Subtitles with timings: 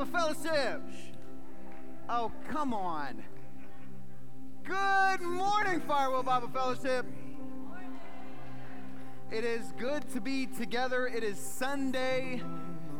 [0.00, 0.82] Bible Fellowship.
[2.08, 3.22] Oh, come on.
[4.64, 7.04] Good morning, Firewheel Bible Fellowship.
[9.30, 11.06] It is good to be together.
[11.06, 12.40] It is Sunday,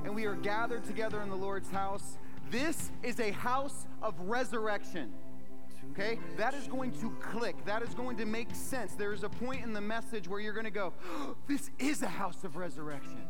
[0.04, 2.18] and we are gathered together in the Lord's house.
[2.50, 5.10] This is a house of resurrection.
[5.92, 6.18] Okay?
[6.36, 7.64] That is going to click.
[7.64, 8.92] That is going to make sense.
[8.92, 10.92] There is a point in the message where you're going to go,
[11.48, 13.22] This is a house of resurrection.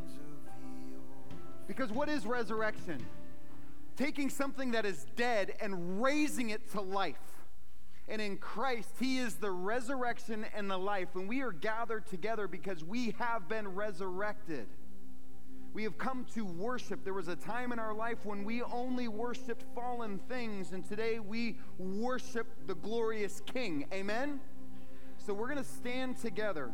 [1.68, 3.06] Because what is resurrection?
[4.00, 7.18] Taking something that is dead and raising it to life.
[8.08, 11.08] And in Christ, He is the resurrection and the life.
[11.16, 14.68] And we are gathered together because we have been resurrected.
[15.74, 17.04] We have come to worship.
[17.04, 21.18] There was a time in our life when we only worshiped fallen things, and today
[21.18, 23.84] we worship the glorious King.
[23.92, 24.40] Amen?
[25.18, 26.72] So we're going to stand together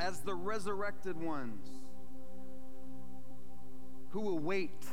[0.00, 1.68] as the resurrected ones
[4.10, 4.86] who await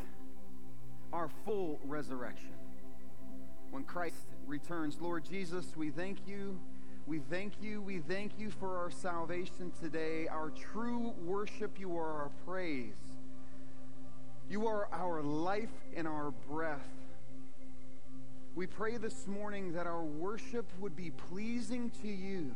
[1.13, 2.49] our full resurrection
[3.69, 4.99] when Christ returns.
[4.99, 6.59] Lord Jesus, we thank you.
[7.05, 7.81] We thank you.
[7.81, 11.79] We thank you for our salvation today, our true worship.
[11.79, 12.97] You are our praise.
[14.49, 16.87] You are our life and our breath.
[18.55, 22.51] We pray this morning that our worship would be pleasing to you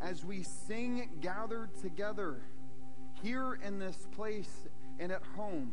[0.00, 2.40] as we sing gathered together
[3.22, 5.72] here in this place and at home.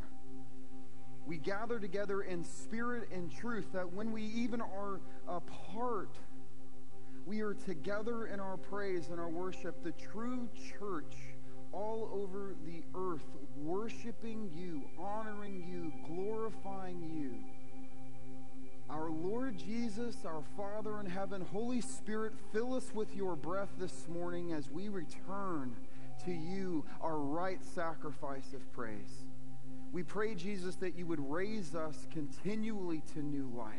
[1.30, 6.18] We gather together in spirit and truth, that when we even are apart,
[7.28, 11.14] we are together in our praise and our worship, the true church
[11.72, 13.28] all over the earth,
[13.62, 17.36] worshiping you, honoring you, glorifying you.
[18.90, 24.08] Our Lord Jesus, our Father in heaven, Holy Spirit, fill us with your breath this
[24.08, 25.76] morning as we return
[26.26, 29.29] to you, our right sacrifice of praise.
[29.92, 33.74] We pray, Jesus, that you would raise us continually to new life.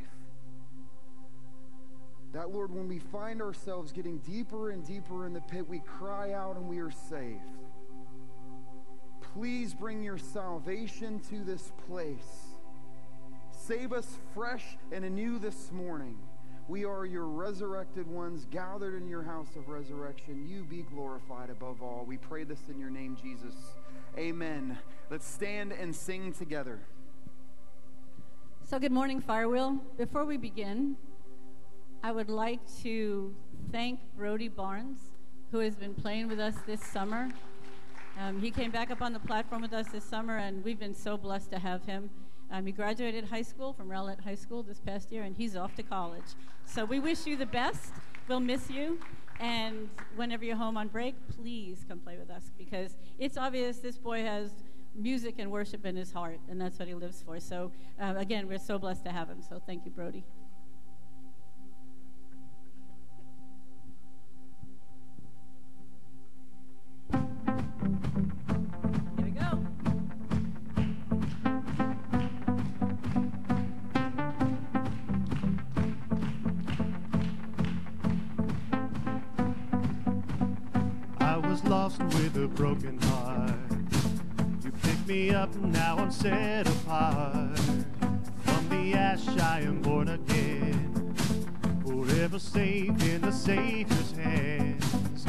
[2.33, 6.33] That, Lord, when we find ourselves getting deeper and deeper in the pit, we cry
[6.33, 7.41] out and we are saved.
[9.35, 12.47] Please bring your salvation to this place.
[13.53, 16.19] Save us fresh and anew this morning.
[16.69, 20.47] We are your resurrected ones gathered in your house of resurrection.
[20.49, 22.05] You be glorified above all.
[22.07, 23.55] We pray this in your name, Jesus.
[24.17, 24.79] Amen.
[25.11, 26.79] Let's stand and sing together.
[28.63, 29.81] So, good morning, Firewheel.
[29.99, 30.95] Before we begin,
[32.05, 33.35] I would like to
[33.73, 35.01] thank Brody Barnes,
[35.51, 37.29] who has been playing with us this summer.
[38.21, 40.95] Um, he came back up on the platform with us this summer, and we've been
[40.95, 42.09] so blessed to have him.
[42.53, 45.75] Um, he graduated high school from Rowlett High School this past year, and he's off
[45.75, 46.37] to college.
[46.67, 47.95] So we wish you the best.
[48.29, 49.01] We'll miss you.
[49.41, 53.97] And whenever you're home on break, please come play with us because it's obvious this
[53.97, 54.53] boy has
[54.95, 57.41] music and worship in his heart, and that's what he lives for.
[57.41, 59.43] So, uh, again, we're so blessed to have him.
[59.43, 60.25] So, thank you, Brody.
[81.19, 83.70] I was lost with a broken heart.
[85.11, 87.59] Me up, now I'm set apart.
[88.45, 91.13] From the ash I am born again,
[91.85, 95.27] forever safe in the Savior's hands.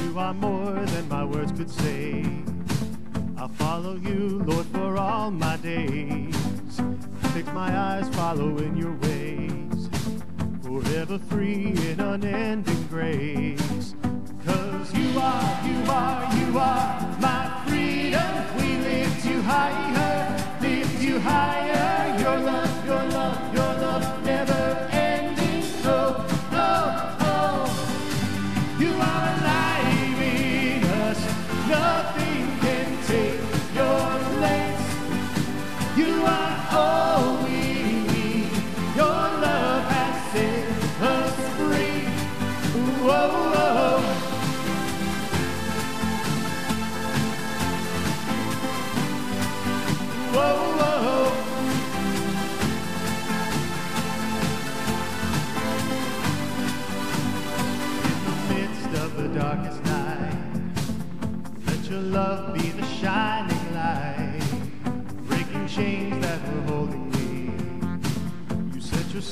[0.00, 2.24] You are more than my words could say.
[3.36, 6.36] I'll follow you, Lord, for all my days.
[7.32, 9.88] Fix my eyes, follow in your ways.
[10.62, 13.96] Forever free in unending grace.
[14.46, 18.56] Cause you are, you are, you are my freedom.
[18.58, 18.73] We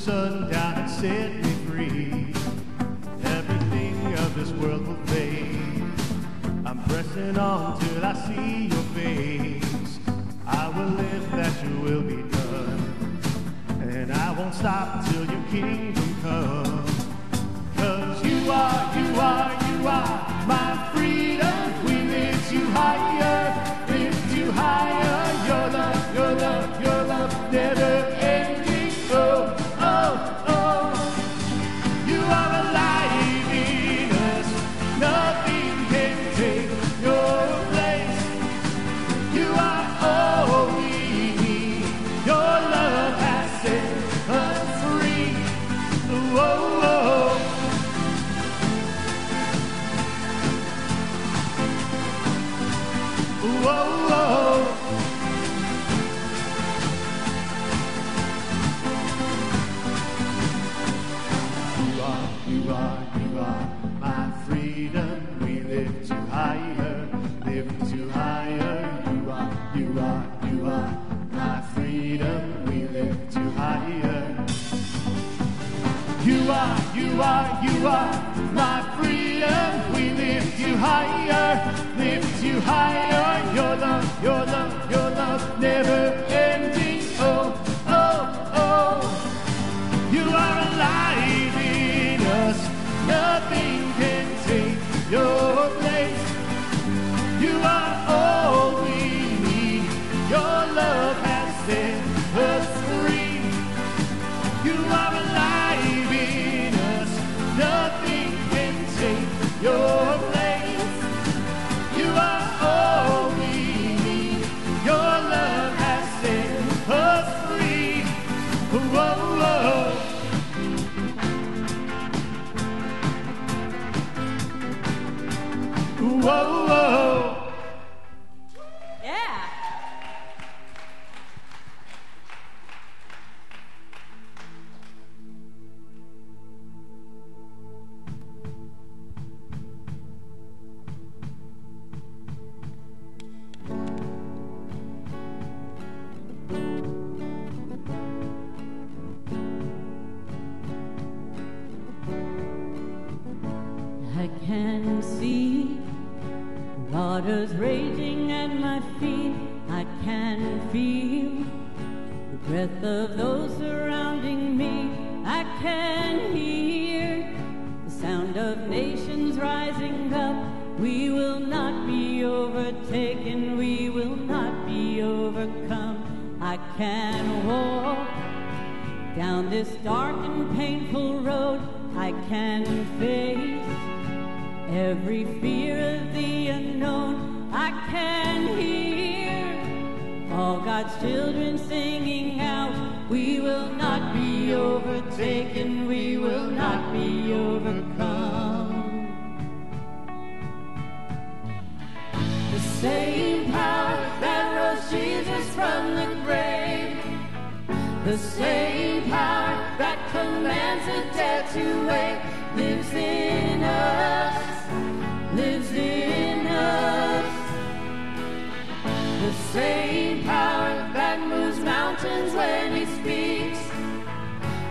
[0.03, 2.33] sent your son down and set me free.
[3.23, 5.83] Everything of this world will fade.
[6.65, 9.99] I'm pressing on till I see your face.
[10.45, 13.19] I will live that your will be done.
[13.81, 16.85] And I won't stop till your kingdom come.
[17.77, 20.22] Cause you are, you are, you are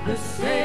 [0.04, 0.61] The same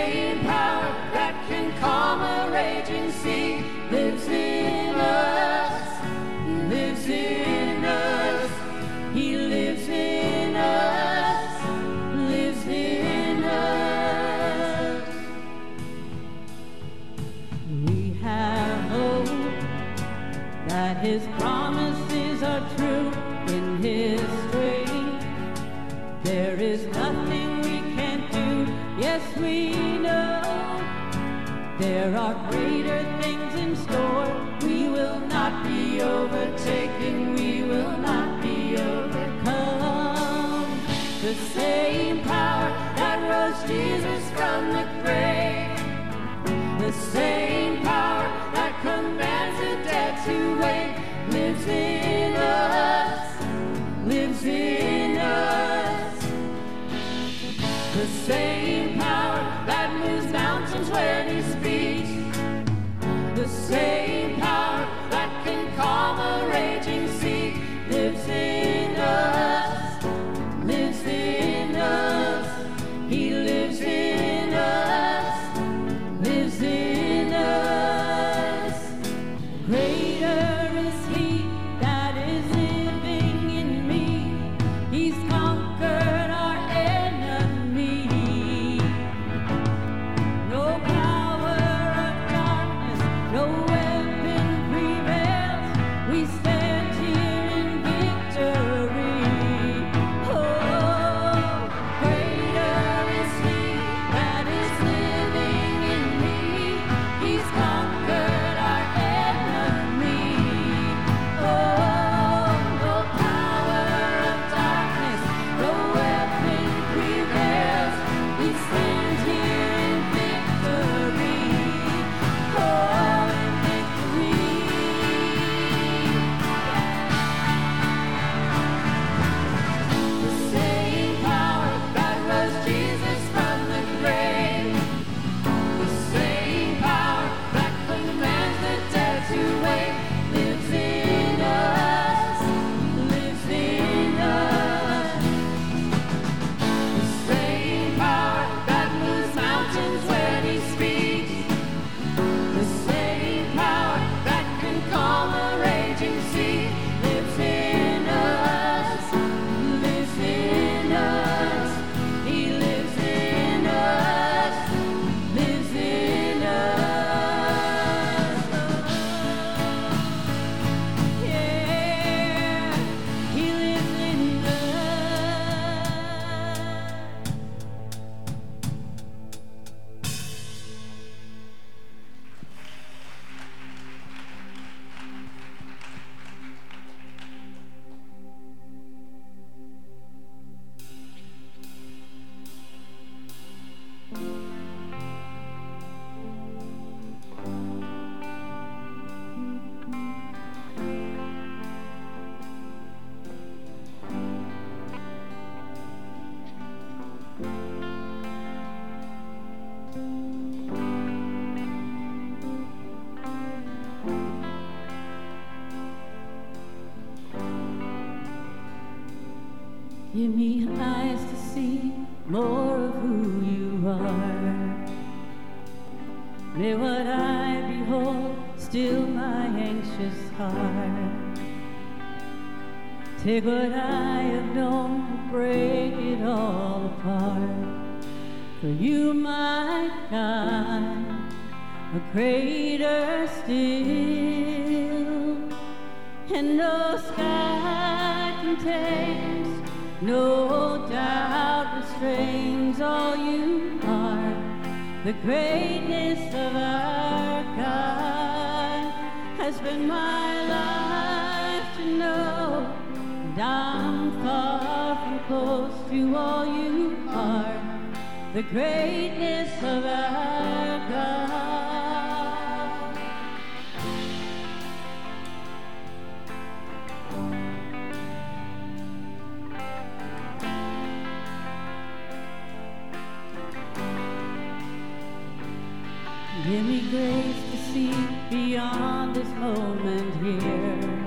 [289.54, 290.98] moment here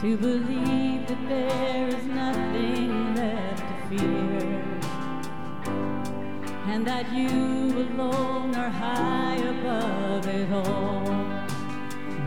[0.00, 4.58] to believe that there is nothing left to fear
[6.72, 7.28] and that you
[7.86, 11.08] alone are high above it all.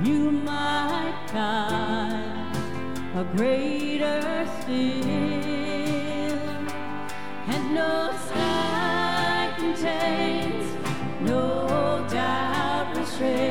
[0.04, 2.58] You, might God,
[3.16, 6.40] a greater still,
[7.54, 10.68] and no sky contains
[11.22, 13.51] no doubt restrained.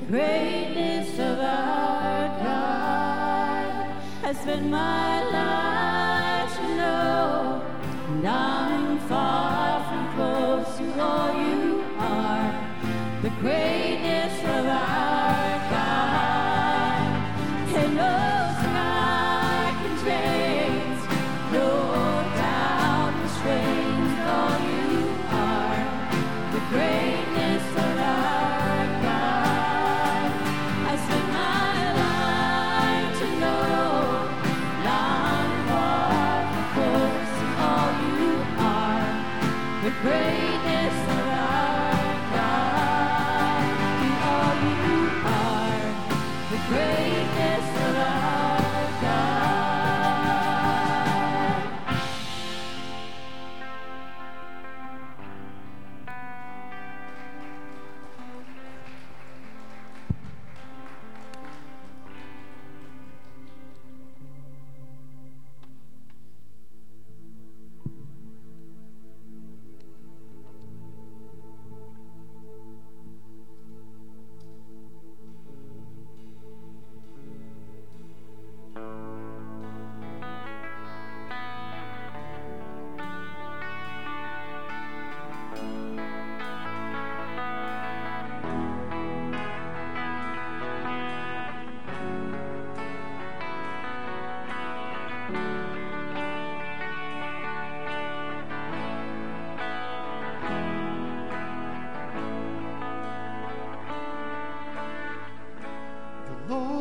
[0.00, 3.96] the greatness of our God.
[4.24, 8.57] I spend my life to know.
[106.48, 106.77] Lord.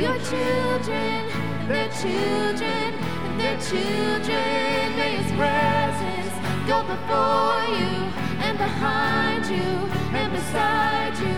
[0.00, 1.28] Your children,
[1.68, 2.94] their children,
[3.36, 4.96] their children.
[4.96, 6.32] May His presence
[6.66, 7.92] go before you
[8.40, 9.68] and behind you
[10.16, 11.36] and beside you,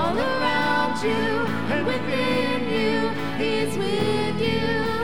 [0.00, 1.26] all around you
[1.74, 3.10] and within you.
[3.36, 4.62] He is with you.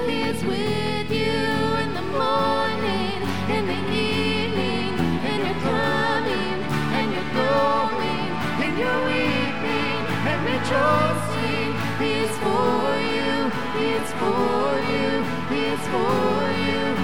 [0.09, 1.43] He is with you
[1.83, 3.19] in the morning,
[3.51, 4.95] in the evening,
[5.27, 6.63] in your coming
[6.95, 8.29] and your going,
[8.67, 9.99] in your weeping
[10.31, 11.75] and rejoicing.
[11.99, 12.80] He is for.
[14.03, 15.25] It's for you.
[15.51, 17.00] It's for you.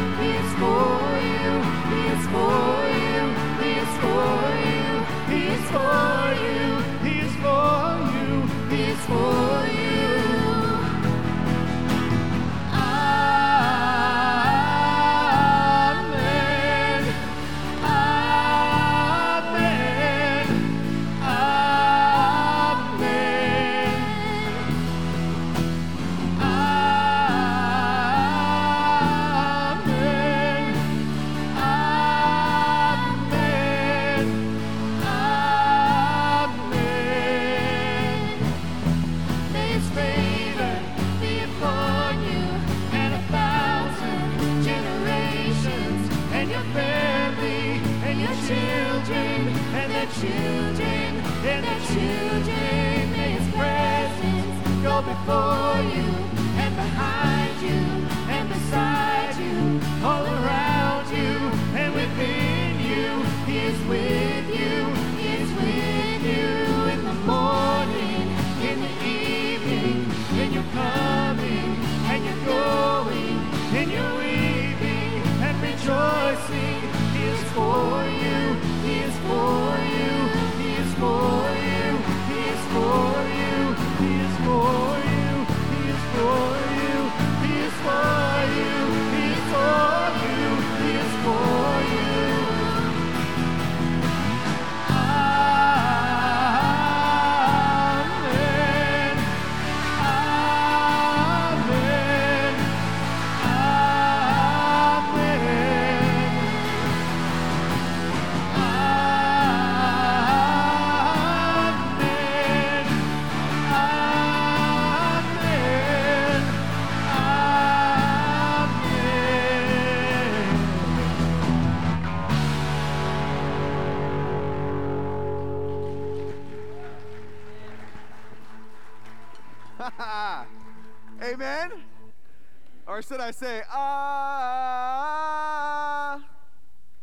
[132.97, 133.61] Or should I say,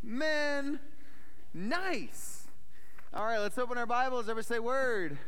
[0.03, 0.79] Amen?
[1.53, 2.47] Nice.
[3.13, 4.27] All right, let's open our Bibles.
[4.27, 5.19] Everybody say word.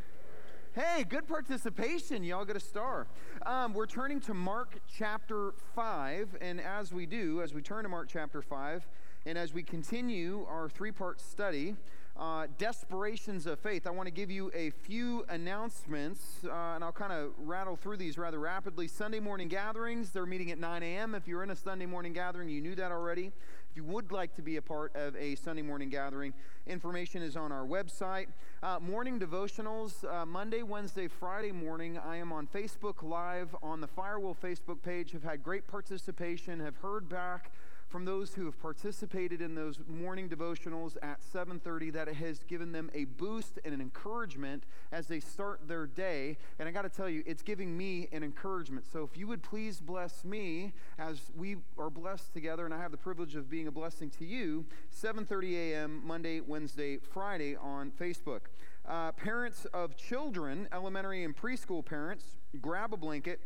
[0.74, 2.24] Hey, good participation.
[2.24, 3.06] Y'all get a star.
[3.46, 6.36] Um, we're turning to Mark chapter 5.
[6.42, 8.88] And as we do, as we turn to Mark chapter 5,
[9.28, 11.76] and as we continue our three part study,
[12.18, 16.94] uh, Desperations of Faith, I want to give you a few announcements, uh, and I'll
[16.94, 18.88] kind of rattle through these rather rapidly.
[18.88, 21.14] Sunday morning gatherings, they're meeting at 9 a.m.
[21.14, 23.34] If you're in a Sunday morning gathering, you knew that already.
[23.70, 26.34] If you would like to be a part of a Sunday morning gathering,
[26.68, 28.28] information is on our website.
[28.64, 33.88] Uh, morning devotionals, uh, Monday, Wednesday, Friday morning, I am on Facebook Live on the
[33.88, 35.12] Firewheel Facebook page.
[35.12, 37.52] Have had great participation, have heard back
[37.96, 42.74] from those who have participated in those morning devotionals at 7:30 that it has given
[42.74, 46.90] them a boost and an encouragement as they start their day and I got to
[46.90, 51.22] tell you it's giving me an encouragement so if you would please bless me as
[51.38, 54.66] we are blessed together and I have the privilege of being a blessing to you
[54.94, 56.02] 7:30 a.m.
[56.06, 58.48] Monday Wednesday Friday on Facebook
[58.86, 63.40] uh, parents of children elementary and preschool parents grab a blanket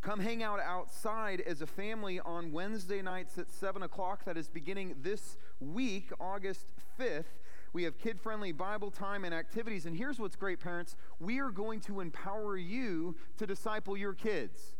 [0.00, 4.24] Come hang out outside as a family on Wednesday nights at 7 o'clock.
[4.24, 6.66] That is beginning this week, August
[6.98, 7.24] 5th.
[7.72, 9.84] We have kid friendly Bible time and activities.
[9.84, 14.76] And here's what's great, parents we are going to empower you to disciple your kids.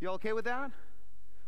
[0.00, 0.70] You all okay with that?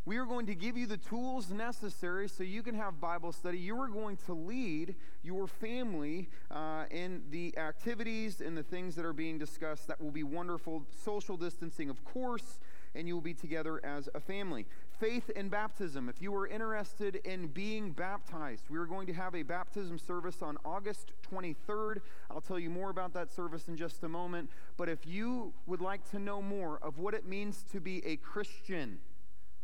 [0.09, 3.59] We are going to give you the tools necessary so you can have Bible study.
[3.59, 9.05] You are going to lead your family uh, in the activities and the things that
[9.05, 9.87] are being discussed.
[9.87, 10.87] That will be wonderful.
[11.05, 12.59] Social distancing, of course,
[12.95, 14.67] and you will be together as a family.
[14.99, 16.09] Faith and baptism.
[16.09, 20.43] If you are interested in being baptized, we are going to have a baptism service
[20.43, 22.01] on August 23rd.
[22.31, 24.51] I'll tell you more about that service in just a moment.
[24.77, 28.17] But if you would like to know more of what it means to be a
[28.17, 28.99] Christian,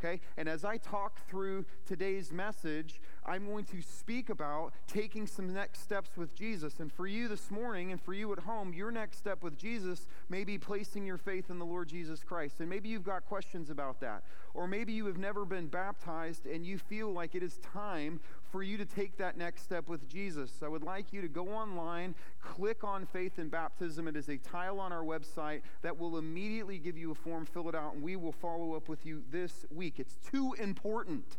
[0.05, 0.21] Okay?
[0.37, 5.81] And as I talk through today's message, I'm going to speak about taking some next
[5.81, 6.81] steps with Jesus.
[6.81, 10.07] And for you this morning and for you at home, your next step with Jesus
[10.29, 12.61] may be placing your faith in the Lord Jesus Christ.
[12.61, 14.25] And maybe you've got questions about that.
[14.53, 18.21] Or maybe you have never been baptized and you feel like it is time
[18.53, 20.53] for you to take that next step with Jesus.
[20.63, 24.07] I would like you to go online, click on faith in baptism.
[24.07, 27.69] It is a tile on our website that will immediately give you a form, fill
[27.69, 29.95] it out, and we will follow up with you this week.
[29.99, 31.37] It's too important.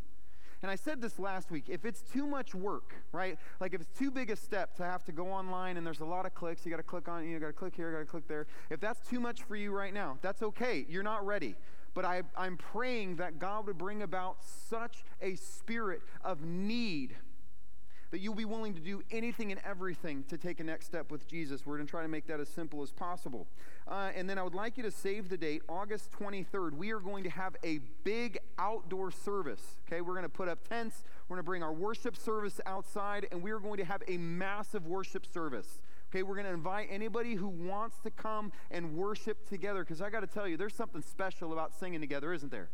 [0.62, 3.38] And I said this last week if it's too much work, right?
[3.60, 6.04] Like if it's too big a step to have to go online and there's a
[6.04, 8.04] lot of clicks, you got to click on, you got to click here, got to
[8.04, 8.46] click there.
[8.70, 10.86] If that's too much for you right now, that's okay.
[10.88, 11.56] You're not ready.
[11.94, 17.16] But I, I'm praying that God would bring about such a spirit of need
[18.10, 21.26] that you'll be willing to do anything and everything to take a next step with
[21.26, 21.66] Jesus.
[21.66, 23.46] We're going to try to make that as simple as possible.
[23.88, 26.74] Uh, and then I would like you to save the date, August 23rd.
[26.74, 29.76] We are going to have a big outdoor service.
[29.86, 33.26] Okay, we're going to put up tents, we're going to bring our worship service outside,
[33.30, 35.80] and we are going to have a massive worship service.
[36.10, 40.08] Okay, we're going to invite anybody who wants to come and worship together because I
[40.08, 42.68] got to tell you, there's something special about singing together, isn't there?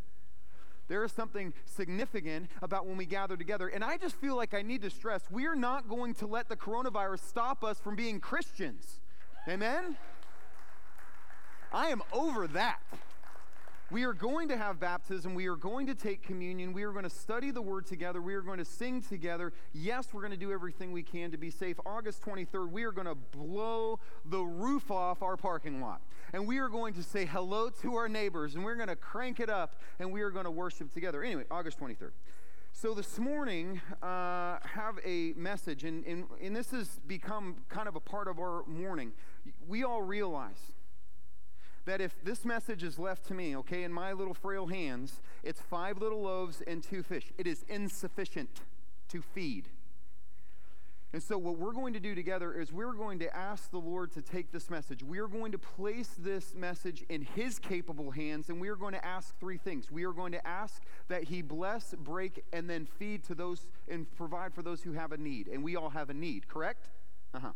[0.89, 3.69] There is something significant about when we gather together.
[3.69, 6.49] And I just feel like I need to stress we are not going to let
[6.49, 9.01] the coronavirus stop us from being Christians.
[9.49, 9.97] Amen?
[11.73, 12.81] I am over that.
[13.93, 15.35] We are going to have baptism.
[15.35, 16.73] We are going to take communion.
[16.73, 18.23] We are going to study the word together.
[18.23, 19.53] We are going to sing together.
[19.75, 21.79] Yes, we're going to do everything we can to be safe.
[21.85, 26.01] August 23rd, we are going to blow the roof off our parking lot.
[26.33, 28.55] And we are going to say hello to our neighbors.
[28.55, 29.77] And we're going to crank it up.
[29.99, 31.23] And we are going to worship together.
[31.23, 32.13] Anyway, August 23rd.
[32.73, 35.85] So this morning, uh, have a message.
[35.85, 39.13] And, and, and this has become kind of a part of our morning.
[39.69, 40.72] We all realize
[41.85, 45.61] that if this message is left to me, okay, in my little frail hands, it's
[45.61, 47.33] five little loaves and two fish.
[47.39, 48.63] It is insufficient
[49.09, 49.69] to feed.
[51.15, 54.13] And so, what we're going to do together is we're going to ask the Lord
[54.13, 55.03] to take this message.
[55.03, 58.95] We are going to place this message in His capable hands, and we are going
[58.95, 59.91] to ask three things.
[59.91, 64.11] We are going to ask that He bless, break, and then feed to those and
[64.17, 65.49] provide for those who have a need.
[65.49, 66.89] And we all have a need, correct?
[67.35, 67.51] Uh huh.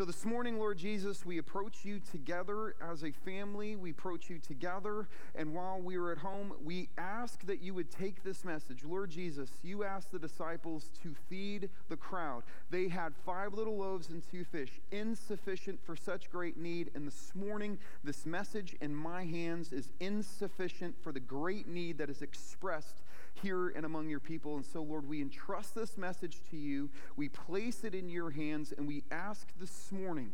[0.00, 3.76] So this morning, Lord Jesus, we approach you together as a family.
[3.76, 5.08] We approach you together.
[5.34, 8.82] And while we are at home, we ask that you would take this message.
[8.82, 12.44] Lord Jesus, you asked the disciples to feed the crowd.
[12.70, 16.90] They had five little loaves and two fish, insufficient for such great need.
[16.94, 22.08] And this morning, this message in my hands is insufficient for the great need that
[22.08, 23.02] is expressed
[23.34, 24.56] here and among your people.
[24.56, 26.88] And so, Lord, we entrust this message to you.
[27.16, 30.32] We place it in your hands, and we ask this morning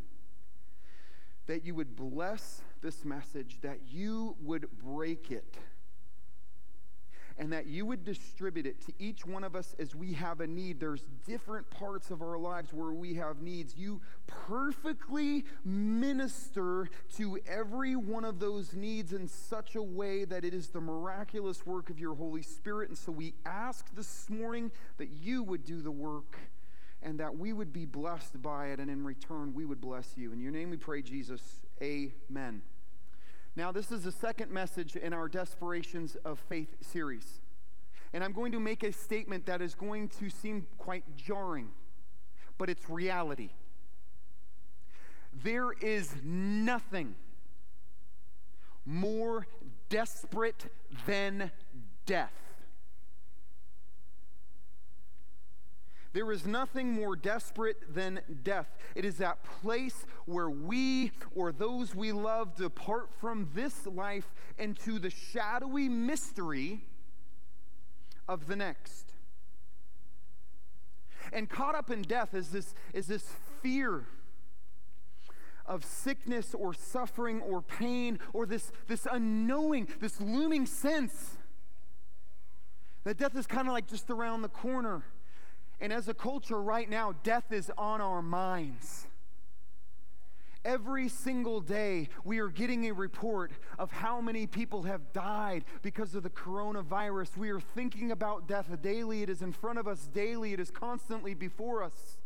[1.46, 5.56] that you would bless this message, that you would break it
[7.38, 10.46] and that you would distribute it to each one of us as we have a
[10.46, 10.80] need.
[10.80, 13.76] There's different parts of our lives where we have needs.
[13.76, 20.54] You perfectly minister to every one of those needs in such a way that it
[20.54, 22.88] is the miraculous work of your Holy Spirit.
[22.88, 26.38] And so we ask this morning that you would do the work
[27.06, 30.32] and that we would be blessed by it, and in return, we would bless you.
[30.32, 31.40] In your name we pray, Jesus.
[31.80, 32.62] Amen.
[33.54, 37.40] Now, this is the second message in our Desperations of Faith series.
[38.12, 41.68] And I'm going to make a statement that is going to seem quite jarring,
[42.58, 43.50] but it's reality.
[45.44, 47.14] There is nothing
[48.84, 49.46] more
[49.90, 50.66] desperate
[51.06, 51.52] than
[52.04, 52.32] death.
[56.16, 58.74] There is nothing more desperate than death.
[58.94, 64.98] It is that place where we or those we love depart from this life into
[64.98, 66.86] the shadowy mystery
[68.26, 69.12] of the next.
[71.34, 73.30] And caught up in death is this, is this
[73.62, 74.06] fear
[75.66, 81.36] of sickness or suffering or pain or this, this unknowing, this looming sense
[83.04, 85.04] that death is kind of like just around the corner.
[85.80, 89.06] And as a culture right now, death is on our minds.
[90.64, 96.16] Every single day, we are getting a report of how many people have died because
[96.16, 97.36] of the coronavirus.
[97.36, 99.22] We are thinking about death daily.
[99.22, 102.18] It is in front of us daily, it is constantly before us.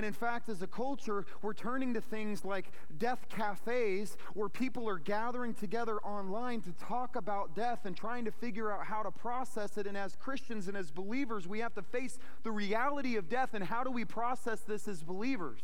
[0.00, 4.88] And in fact, as a culture, we're turning to things like death cafes where people
[4.88, 9.10] are gathering together online to talk about death and trying to figure out how to
[9.10, 9.86] process it.
[9.86, 13.62] And as Christians and as believers, we have to face the reality of death and
[13.62, 15.60] how do we process this as believers?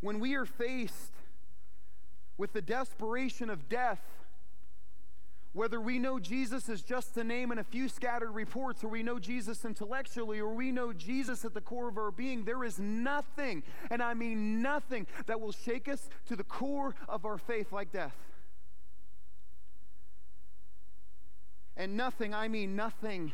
[0.00, 1.12] When we are faced
[2.36, 4.00] with the desperation of death,
[5.52, 9.02] whether we know Jesus is just a name in a few scattered reports, or we
[9.02, 12.78] know Jesus intellectually, or we know Jesus at the core of our being, there is
[12.78, 17.70] nothing, and I mean nothing, that will shake us to the core of our faith
[17.70, 18.16] like death.
[21.76, 23.32] And nothing, I mean nothing,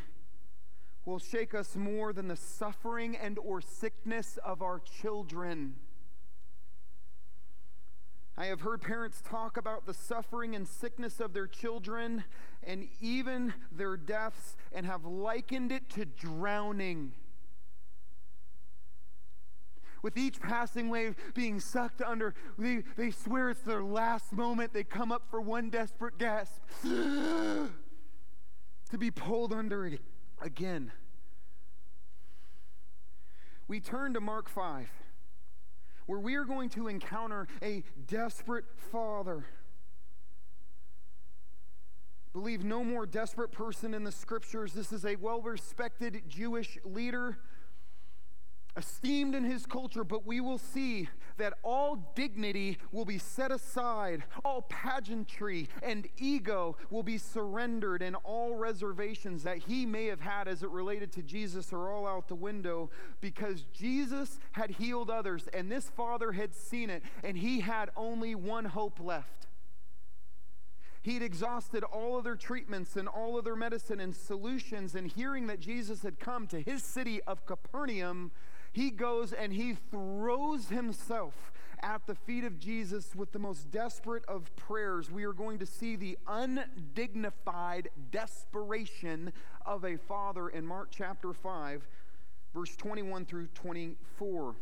[1.05, 5.75] will shake us more than the suffering and or sickness of our children.
[8.39, 12.23] I have heard parents talk about the suffering and sickness of their children
[12.63, 17.11] and even their deaths and have likened it to drowning.
[20.01, 24.73] With each passing wave being sucked under, they, they swear it's their last moment.
[24.73, 27.69] They come up for one desperate gasp to
[28.97, 29.91] be pulled under
[30.41, 30.93] again.
[33.67, 34.89] We turn to Mark 5
[36.09, 39.45] where we are going to encounter a desperate father.
[42.33, 44.73] Believe no more desperate person in the scriptures.
[44.73, 47.37] This is a well respected Jewish leader
[48.79, 54.23] esteemed in his culture, but we will see that all dignity will be set aside,
[54.43, 60.47] all pageantry and ego will be surrendered, and all reservations that he may have had
[60.47, 62.89] as it related to Jesus are all out the window
[63.21, 68.33] because Jesus had healed others, and this father had seen it, and he had only
[68.35, 69.47] one hope left.
[71.01, 76.01] He'd exhausted all other treatments and all other medicine and solutions, and hearing that Jesus
[76.03, 78.31] had come to his city of Capernaum,
[78.71, 81.51] he goes and he throws himself
[81.81, 85.09] at the feet of Jesus with the most desperate of prayers.
[85.09, 89.33] We are going to see the undignified desperation
[89.65, 91.87] of a father in Mark chapter 5,
[92.53, 94.55] verse 21 through 24.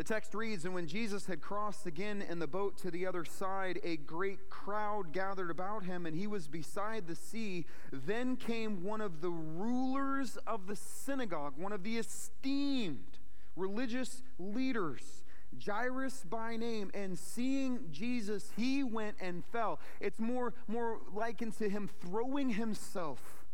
[0.00, 3.22] The text reads And when Jesus had crossed again in the boat to the other
[3.22, 7.66] side, a great crowd gathered about him, and he was beside the sea.
[7.92, 13.18] Then came one of the rulers of the synagogue, one of the esteemed
[13.56, 15.22] religious leaders.
[15.62, 19.80] Jairus by name, and seeing Jesus, he went and fell.
[20.00, 23.44] It's more, more likened to him throwing himself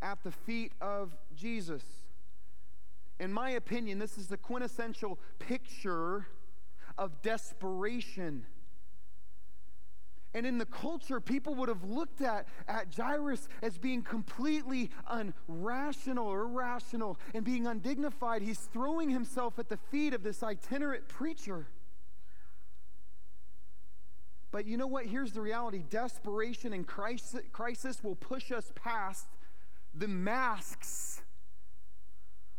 [0.00, 1.82] at the feet of Jesus
[3.20, 6.26] in my opinion, this is the quintessential picture
[6.96, 8.46] of desperation.
[10.32, 16.24] And in the culture, people would have looked at, at Jairus as being completely unrational
[16.24, 18.40] or irrational and being undignified.
[18.40, 21.66] He's throwing himself at the feet of this itinerant preacher.
[24.50, 25.04] But you know what?
[25.06, 29.26] Here's the reality desperation and crisis, crisis will push us past
[29.94, 31.22] the masks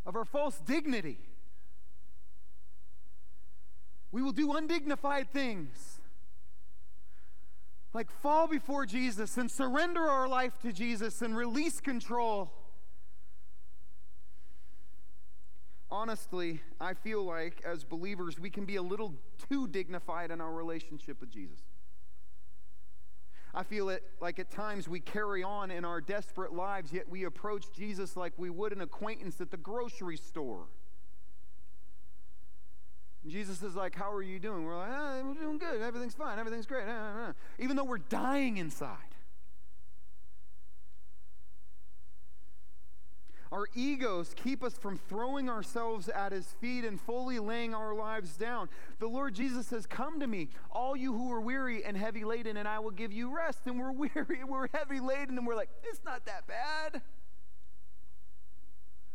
[0.04, 1.18] of our false dignity.
[4.10, 6.00] We will do undignified things
[7.94, 12.52] like fall before Jesus and surrender our life to Jesus and release control.
[15.90, 19.14] Honestly, I feel like as believers, we can be a little
[19.50, 21.60] too dignified in our relationship with Jesus.
[23.54, 27.24] I feel it like at times we carry on in our desperate lives, yet we
[27.24, 30.64] approach Jesus like we would an acquaintance at the grocery store.
[33.26, 34.64] Jesus is like, How are you doing?
[34.64, 35.82] We're like, ah, We're doing good.
[35.82, 36.38] Everything's fine.
[36.38, 36.84] Everything's great.
[36.88, 37.32] Ah, ah, ah.
[37.58, 39.11] Even though we're dying inside.
[43.52, 48.34] Our egos keep us from throwing ourselves at his feet and fully laying our lives
[48.38, 48.70] down.
[48.98, 52.56] The Lord Jesus says, Come to me, all you who are weary and heavy laden,
[52.56, 53.60] and I will give you rest.
[53.66, 57.02] And we're weary, and we're heavy laden, and we're like, It's not that bad.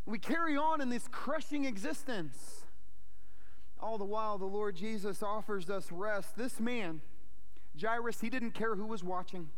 [0.06, 2.64] We carry on in this crushing existence.
[3.80, 6.38] All the while, the Lord Jesus offers us rest.
[6.38, 7.02] This man,
[7.80, 9.50] Jairus, he didn't care who was watching.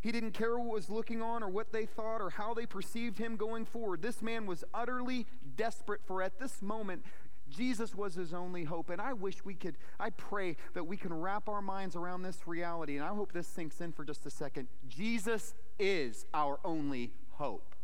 [0.00, 3.18] He didn't care what was looking on or what they thought or how they perceived
[3.18, 4.00] him going forward.
[4.00, 5.26] This man was utterly
[5.56, 7.04] desperate for at this moment
[7.50, 8.90] Jesus was his only hope.
[8.90, 12.46] And I wish we could, I pray that we can wrap our minds around this
[12.46, 12.96] reality.
[12.96, 14.68] And I hope this sinks in for just a second.
[14.88, 17.74] Jesus is our only hope.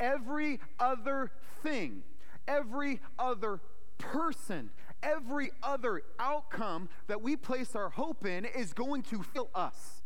[0.00, 1.30] Every other
[1.62, 2.02] thing,
[2.46, 3.60] every other
[3.98, 4.70] person,
[5.02, 10.02] every other outcome that we place our hope in is going to fill us.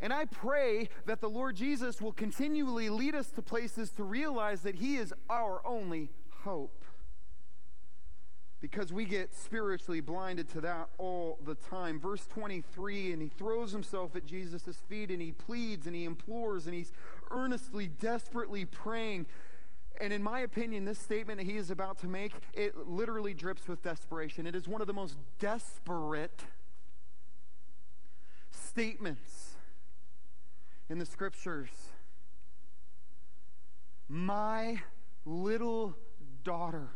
[0.00, 4.62] And I pray that the Lord Jesus will continually lead us to places to realize
[4.62, 6.10] that He is our only
[6.42, 6.84] hope.
[8.60, 11.98] Because we get spiritually blinded to that all the time.
[11.98, 16.66] Verse 23 and he throws himself at Jesus' feet and he pleads and he implores
[16.66, 16.92] and he's
[17.30, 19.24] earnestly, desperately praying
[20.00, 23.68] and in my opinion, this statement that he is about to make, it literally drips
[23.68, 24.46] with desperation.
[24.46, 26.44] It is one of the most desperate
[28.50, 29.56] statements
[30.88, 31.68] in the scriptures.
[34.08, 34.80] My
[35.26, 35.94] little
[36.44, 36.88] daughter,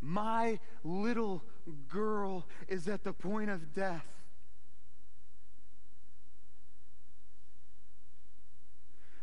[0.00, 1.42] my little
[1.88, 4.06] girl is at the point of death.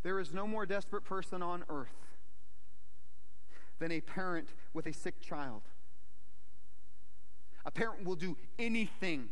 [0.03, 2.00] There is no more desperate person on earth
[3.81, 5.63] than a parent with a sick child.
[7.65, 9.29] A parent will do anything,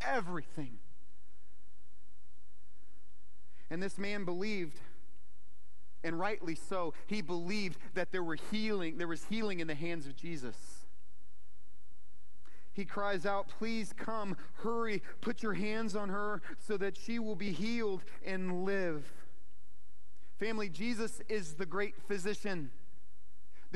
[0.00, 0.78] everything.
[3.68, 4.78] And this man believed,
[6.04, 10.06] and rightly so, he believed that there were healing, there was healing in the hands
[10.06, 10.86] of Jesus.
[12.72, 17.34] He cries out, Please come, hurry, put your hands on her so that she will
[17.34, 19.04] be healed and live.
[20.38, 22.70] Family, Jesus is the great physician.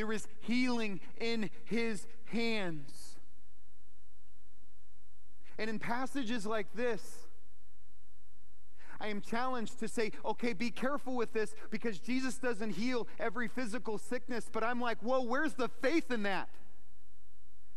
[0.00, 3.18] There is healing in his hands.
[5.58, 7.26] And in passages like this,
[8.98, 13.46] I am challenged to say, okay, be careful with this because Jesus doesn't heal every
[13.46, 14.48] physical sickness.
[14.50, 16.48] But I'm like, whoa, where's the faith in that?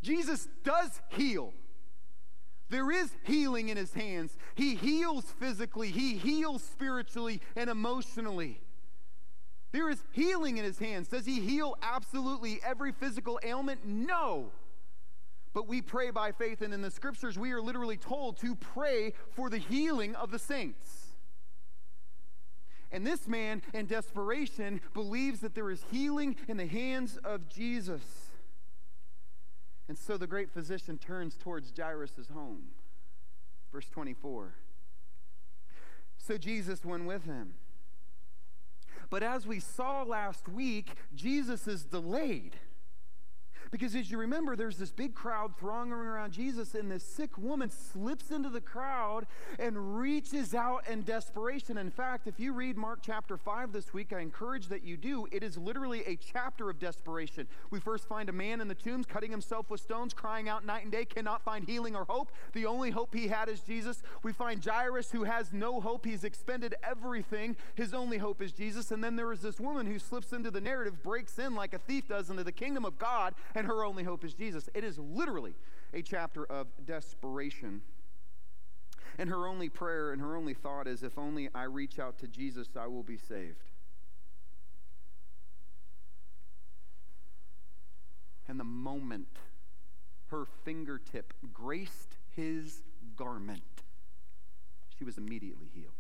[0.02, 1.52] Jesus does heal.
[2.70, 4.38] There is healing in his hands.
[4.56, 8.63] He heals physically, he heals spiritually and emotionally.
[9.74, 11.08] There is healing in his hands.
[11.08, 13.84] Does he heal absolutely every physical ailment?
[13.84, 14.52] No.
[15.52, 19.14] But we pray by faith, and in the scriptures, we are literally told to pray
[19.32, 21.16] for the healing of the saints.
[22.92, 28.04] And this man, in desperation, believes that there is healing in the hands of Jesus.
[29.88, 32.66] And so the great physician turns towards Jairus' home.
[33.72, 34.54] Verse 24.
[36.20, 37.56] So Jesus went with him.
[39.14, 42.56] But as we saw last week, Jesus is delayed.
[43.74, 47.72] Because as you remember, there's this big crowd thronging around Jesus, and this sick woman
[47.72, 49.26] slips into the crowd
[49.58, 51.80] and reaches out in desperation.
[51.80, 55.28] In fact, if you read Mark chapter 5 this week, I encourage that you do.
[55.32, 57.48] It is literally a chapter of desperation.
[57.72, 60.84] We first find a man in the tombs cutting himself with stones, crying out night
[60.84, 62.32] and day, cannot find healing or hope.
[62.54, 64.04] The only hope he had is Jesus.
[64.22, 66.06] We find Jairus who has no hope.
[66.06, 67.56] He's expended everything.
[67.74, 68.92] His only hope is Jesus.
[68.92, 71.80] And then there is this woman who slips into the narrative, breaks in like a
[71.80, 74.70] thief does into the kingdom of God, and and her only hope is Jesus.
[74.74, 75.54] It is literally
[75.94, 77.82] a chapter of desperation.
[79.18, 82.28] And her only prayer and her only thought is if only I reach out to
[82.28, 83.70] Jesus, I will be saved.
[88.50, 89.38] And the moment
[90.28, 92.82] her fingertip graced his
[93.16, 93.62] garment,
[94.98, 95.94] she was immediately healed.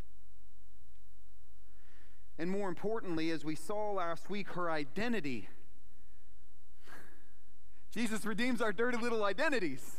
[2.38, 5.48] And more importantly, as we saw last week, her identity
[7.94, 9.98] Jesus redeems our dirty little identities.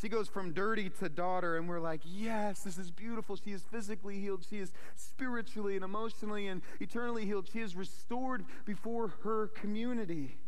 [0.00, 3.36] She goes from dirty to daughter, and we're like, yes, this is beautiful.
[3.36, 4.44] She is physically healed.
[4.48, 7.48] She is spiritually and emotionally and eternally healed.
[7.52, 10.38] She is restored before her community.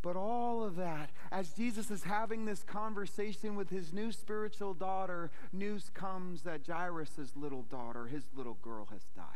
[0.00, 5.30] But all of that, as Jesus is having this conversation with his new spiritual daughter,
[5.52, 9.26] news comes that Jairus' little daughter, his little girl, has died.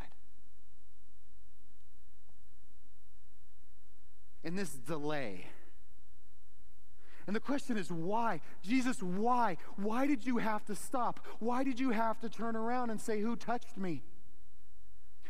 [4.43, 5.45] In this delay,
[7.27, 8.39] and the question is, why?
[8.63, 9.57] Jesus, why?
[9.75, 11.19] Why did you have to stop?
[11.39, 14.01] Why did you have to turn around and say, Who touched me?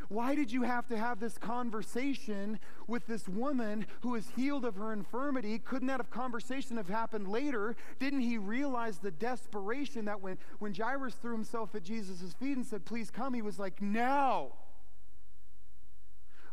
[0.09, 4.75] Why did you have to have this conversation with this woman who is healed of
[4.75, 5.59] her infirmity?
[5.59, 7.75] Couldn't that have conversation have happened later?
[7.99, 12.65] Didn't he realize the desperation that when, when Jairus threw himself at Jesus' feet and
[12.65, 14.53] said, Please come, he was like, Now.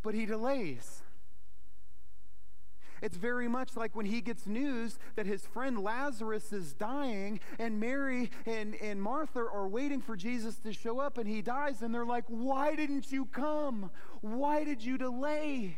[0.03, 1.04] But he delays.
[3.05, 7.79] It's very much like when he gets news that his friend Lazarus is dying, and
[7.79, 11.95] Mary and, and Martha are waiting for Jesus to show up, and he dies, and
[11.95, 13.91] they're like, Why didn't you come?
[14.23, 15.77] Why did you delay?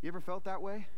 [0.00, 0.88] You ever felt that way?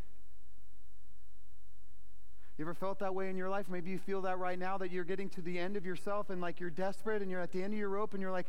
[2.57, 3.66] You ever felt that way in your life?
[3.68, 6.41] Maybe you feel that right now that you're getting to the end of yourself and
[6.41, 8.47] like you're desperate and you're at the end of your rope and you're like,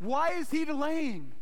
[0.00, 1.32] why is he delaying?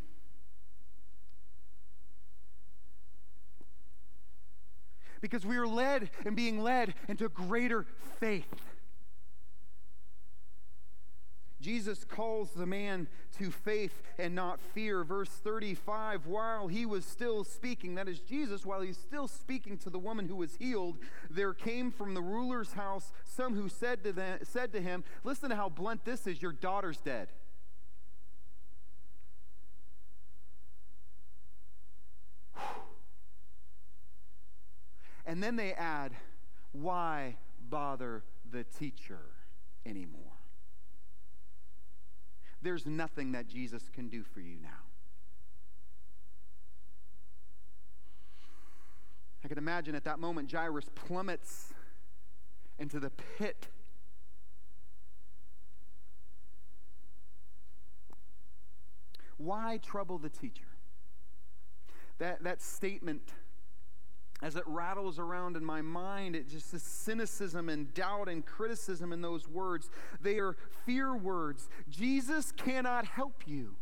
[5.25, 7.87] Because we are led and being led into greater
[8.21, 8.45] faith.
[11.63, 13.09] Jesus calls the man
[13.39, 15.03] to faith and not fear.
[15.03, 19.89] Verse 35 while he was still speaking, that is Jesus, while he's still speaking to
[19.89, 20.99] the woman who was healed,
[21.31, 25.49] there came from the ruler's house some who said to, them, said to him, Listen
[25.49, 27.29] to how blunt this is, your daughter's dead.
[35.27, 36.13] And then they add,
[36.73, 37.37] why
[37.71, 39.21] bother the teacher
[39.87, 40.21] anymore?
[42.63, 44.69] There's nothing that Jesus can do for you now.
[49.45, 51.75] I can imagine at that moment, Jairus plummets
[52.79, 53.69] into the pit.
[59.37, 60.65] Why trouble the teacher?
[62.19, 63.33] That, that statement
[64.43, 69.13] as it rattles around in my mind, it just is cynicism and doubt and criticism
[69.13, 69.89] in those words.
[70.21, 71.69] They are fear words.
[71.89, 73.77] Jesus cannot help you.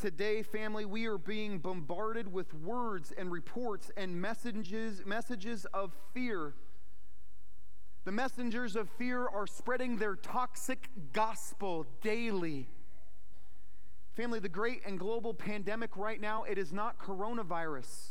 [0.00, 6.54] Today, family, we are being bombarded with words and reports and messages, messages of fear.
[8.04, 12.68] The messengers of fear are spreading their toxic gospel daily.
[14.20, 18.08] Family, the great and global pandemic right now, it is not coronavirus.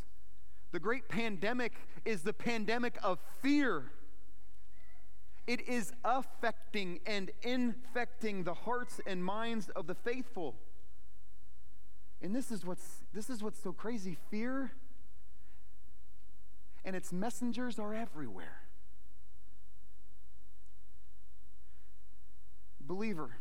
[0.72, 3.92] The great pandemic is the pandemic of fear.
[5.46, 10.56] It is affecting and infecting the hearts and minds of the faithful.
[12.24, 14.18] And this is what's this is what's so crazy.
[14.32, 14.72] Fear
[16.84, 18.64] and its messengers are everywhere.
[22.82, 23.38] Believer,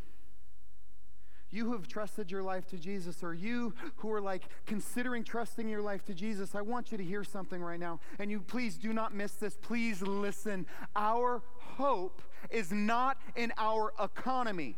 [1.50, 5.68] you who have trusted your life to Jesus, or you who are like considering trusting
[5.68, 8.00] your life to Jesus, I want you to hear something right now.
[8.18, 9.56] And you please do not miss this.
[9.56, 10.66] Please listen.
[10.94, 14.76] Our hope is not in our economy.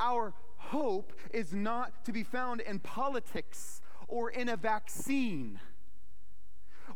[0.00, 5.60] Our hope is not to be found in politics or in a vaccine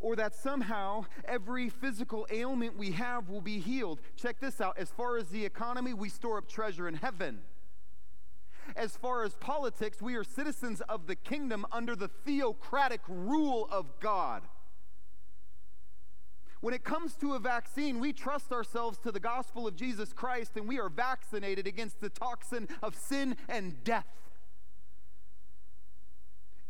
[0.00, 4.00] or that somehow every physical ailment we have will be healed.
[4.16, 4.78] Check this out.
[4.78, 7.40] As far as the economy, we store up treasure in heaven.
[8.76, 14.00] As far as politics, we are citizens of the kingdom under the theocratic rule of
[14.00, 14.42] God.
[16.60, 20.52] When it comes to a vaccine, we trust ourselves to the gospel of Jesus Christ
[20.56, 24.04] and we are vaccinated against the toxin of sin and death.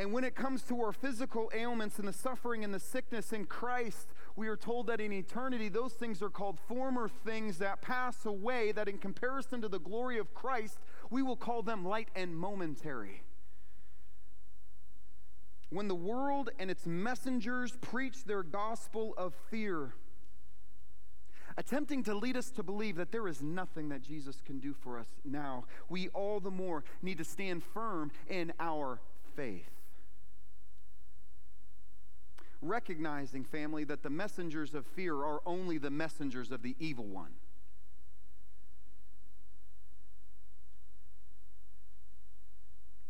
[0.01, 3.45] And when it comes to our physical ailments and the suffering and the sickness in
[3.45, 8.25] Christ, we are told that in eternity, those things are called former things that pass
[8.25, 10.79] away, that in comparison to the glory of Christ,
[11.11, 13.25] we will call them light and momentary.
[15.69, 19.93] When the world and its messengers preach their gospel of fear,
[21.59, 24.99] attempting to lead us to believe that there is nothing that Jesus can do for
[24.99, 28.99] us now, we all the more need to stand firm in our
[29.37, 29.69] faith
[32.63, 37.33] recognizing, family, that the messengers of fear are only the messengers of the evil one.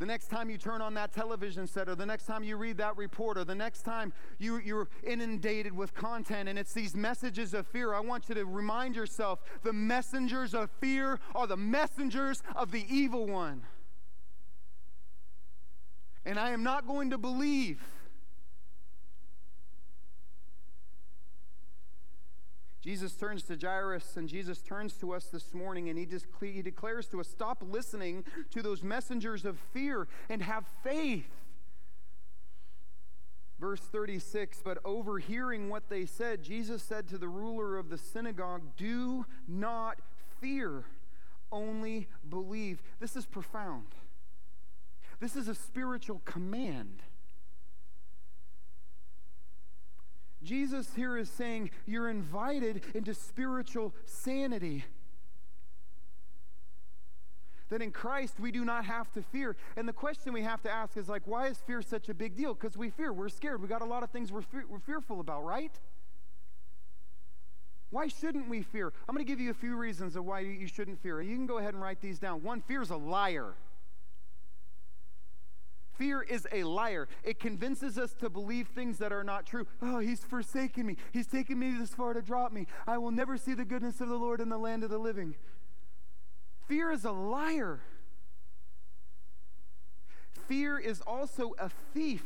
[0.01, 2.79] The next time you turn on that television set, or the next time you read
[2.79, 7.53] that report, or the next time you, you're inundated with content and it's these messages
[7.53, 12.43] of fear, I want you to remind yourself the messengers of fear are the messengers
[12.57, 13.61] of the evil one.
[16.25, 17.83] And I am not going to believe
[22.81, 26.07] Jesus turns to Jairus and Jesus turns to us this morning and he,
[26.51, 31.29] he declares to us stop listening to those messengers of fear and have faith.
[33.59, 38.63] Verse 36 But overhearing what they said, Jesus said to the ruler of the synagogue,
[38.79, 39.99] Do not
[40.41, 40.85] fear,
[41.53, 42.83] only believe.
[42.99, 43.89] This is profound.
[45.21, 47.03] This is a spiritual command.
[50.51, 54.85] Jesus here is saying you're invited into spiritual sanity.
[57.69, 59.55] That in Christ we do not have to fear.
[59.77, 62.35] And the question we have to ask is like, why is fear such a big
[62.35, 62.55] deal?
[62.55, 63.13] Because we fear.
[63.13, 63.63] We're scared.
[63.63, 65.79] We got a lot of things we're, fe- we're fearful about, right?
[67.91, 68.93] Why shouldn't we fear?
[69.09, 71.23] I'm going to give you a few reasons of why you shouldn't fear.
[71.23, 72.43] You can go ahead and write these down.
[72.43, 73.55] One, fear is a liar.
[76.01, 77.09] Fear is a liar.
[77.23, 79.67] It convinces us to believe things that are not true.
[79.83, 80.97] Oh, he's forsaken me.
[81.13, 82.69] He's taken me this far to drop me.
[82.87, 85.35] I will never see the goodness of the Lord in the land of the living.
[86.67, 87.81] Fear is a liar.
[90.49, 92.25] Fear is also a thief.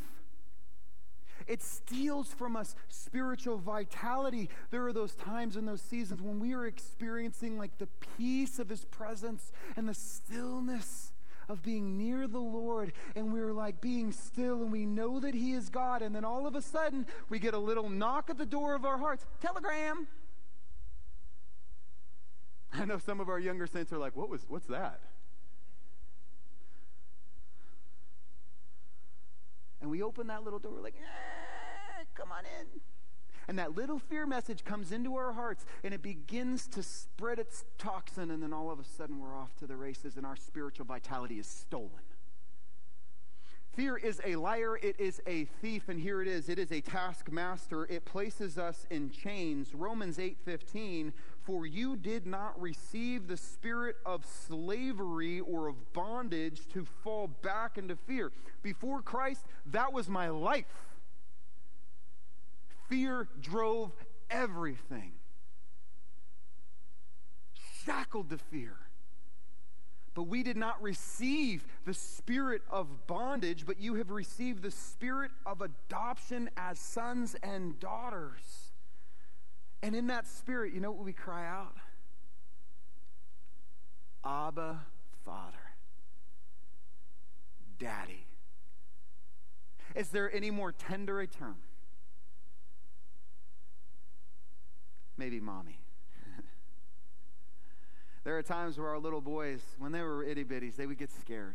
[1.49, 4.51] It steals from us spiritual vitality.
[4.71, 8.69] There are those times and those seasons when we are experiencing like the peace of
[8.69, 11.11] His presence and the stillness
[11.49, 15.53] of being near the Lord and we're like being still and we know that He
[15.53, 16.03] is God.
[16.03, 18.85] And then all of a sudden, we get a little knock at the door of
[18.85, 20.07] our hearts telegram.
[22.73, 25.01] I know some of our younger saints are like, what was, what's that?
[29.81, 32.81] And we open that little door, we're like, eh, come on in.
[33.49, 37.65] And that little fear message comes into our hearts and it begins to spread its
[37.79, 40.87] toxin, and then all of a sudden we're off to the races and our spiritual
[40.87, 42.03] vitality is stolen.
[43.75, 46.49] Fear is a liar, it is a thief, and here it is.
[46.49, 47.87] It is a taskmaster.
[47.87, 49.75] It places us in chains.
[49.75, 56.85] Romans 8:15, for you did not receive the spirit of slavery or of bondage to
[56.85, 58.31] fall back into fear.
[58.63, 60.94] Before Christ, that was my life.
[62.89, 63.93] Fear drove
[64.31, 65.13] everything.
[67.85, 68.77] Shackled to fear.
[70.15, 75.33] But we did not receive the spirit of bondage, but you have received the spirit
[75.45, 78.73] of adoption as sons and daughters.
[79.83, 81.77] And in that spirit, you know what we cry out?
[84.25, 84.81] Abba,
[85.25, 85.59] Father.
[87.79, 88.27] Daddy.
[89.95, 91.57] Is there any more tender a term?
[95.25, 95.79] Maybe mommy.
[98.25, 101.11] there are times where our little boys, when they were itty bitties, they would get
[101.11, 101.55] scared.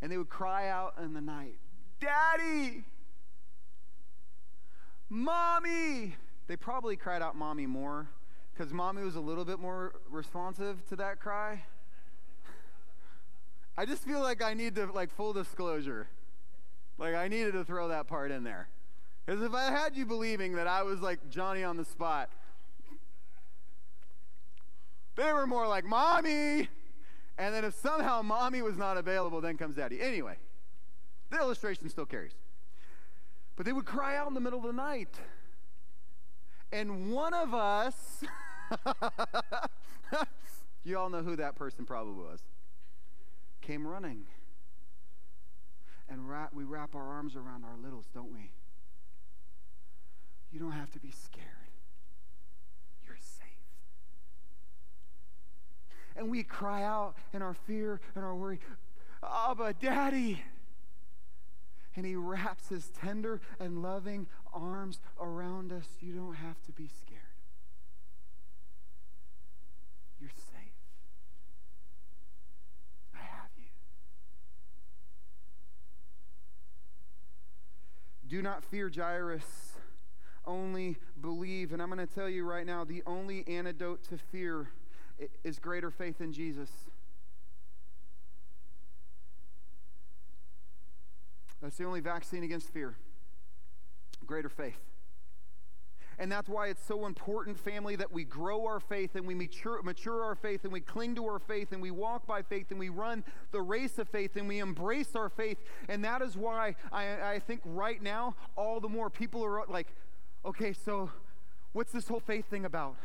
[0.00, 1.58] And they would cry out in the night,
[2.00, 2.84] Daddy!
[5.10, 6.16] Mommy!
[6.46, 8.08] They probably cried out mommy more
[8.54, 11.64] because mommy was a little bit more responsive to that cry.
[13.76, 16.08] I just feel like I need to, like, full disclosure.
[16.96, 18.68] Like, I needed to throw that part in there.
[19.30, 22.30] Because if I had you believing that I was like Johnny on the spot,
[25.14, 26.68] they were more like, Mommy!
[27.38, 30.00] And then if somehow mommy was not available, then comes daddy.
[30.00, 30.34] Anyway,
[31.30, 32.32] the illustration still carries.
[33.54, 35.14] But they would cry out in the middle of the night.
[36.72, 38.24] And one of us,
[40.82, 42.40] you all know who that person probably was,
[43.60, 44.24] came running.
[46.08, 46.22] And
[46.52, 48.50] we wrap our arms around our littles, don't we?
[50.52, 51.46] You don't have to be scared.
[53.06, 53.46] You're safe.
[56.16, 58.58] And we cry out in our fear and our worry,
[59.22, 60.42] Abba, Daddy.
[61.96, 65.86] And he wraps his tender and loving arms around us.
[66.00, 67.20] You don't have to be scared.
[70.20, 70.72] You're safe.
[73.14, 73.64] I have you.
[78.28, 79.69] Do not fear Jairus,
[80.50, 81.72] only believe.
[81.72, 84.68] And I'm going to tell you right now the only antidote to fear
[85.44, 86.70] is greater faith in Jesus.
[91.62, 92.96] That's the only vaccine against fear.
[94.26, 94.80] Greater faith.
[96.18, 99.80] And that's why it's so important, family, that we grow our faith and we mature,
[99.82, 102.78] mature our faith and we cling to our faith and we walk by faith and
[102.78, 105.56] we run the race of faith and we embrace our faith.
[105.88, 109.94] And that is why I, I think right now, all the more people are like,
[110.44, 111.10] okay, so
[111.72, 112.96] what's this whole faith thing about?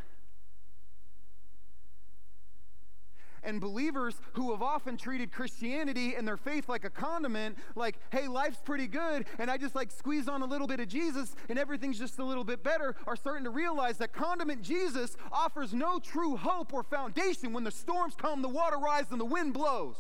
[3.46, 8.28] and believers who have often treated Christianity and their faith like a condiment, like, hey,
[8.28, 11.58] life's pretty good, and I just like squeeze on a little bit of Jesus and
[11.58, 16.00] everything's just a little bit better, are starting to realize that condiment Jesus offers no
[16.00, 19.98] true hope or foundation when the storms come, the water rises, and the wind blows.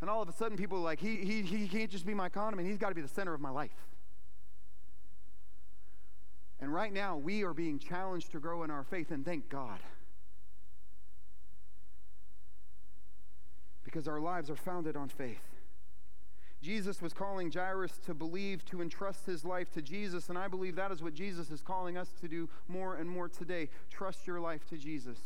[0.00, 2.28] And all of a sudden, people are like, he, he, he can't just be my
[2.28, 3.70] condiment, he's got to be the center of my life.
[6.64, 9.80] And right now, we are being challenged to grow in our faith, and thank God.
[13.84, 15.42] because our lives are founded on faith.
[16.60, 20.74] Jesus was calling Jairus to believe, to entrust his life to Jesus, and I believe
[20.74, 23.68] that is what Jesus is calling us to do more and more today.
[23.90, 25.18] Trust your life to Jesus.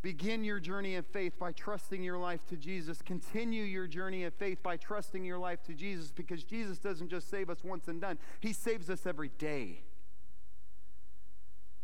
[0.00, 3.02] Begin your journey of faith by trusting your life to Jesus.
[3.02, 7.28] Continue your journey of faith by trusting your life to Jesus because Jesus doesn't just
[7.28, 9.82] save us once and done, He saves us every day.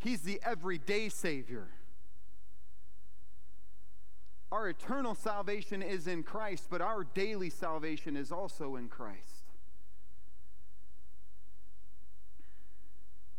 [0.06, 1.66] He's the everyday Savior.
[4.52, 9.50] Our eternal salvation is in Christ, but our daily salvation is also in Christ.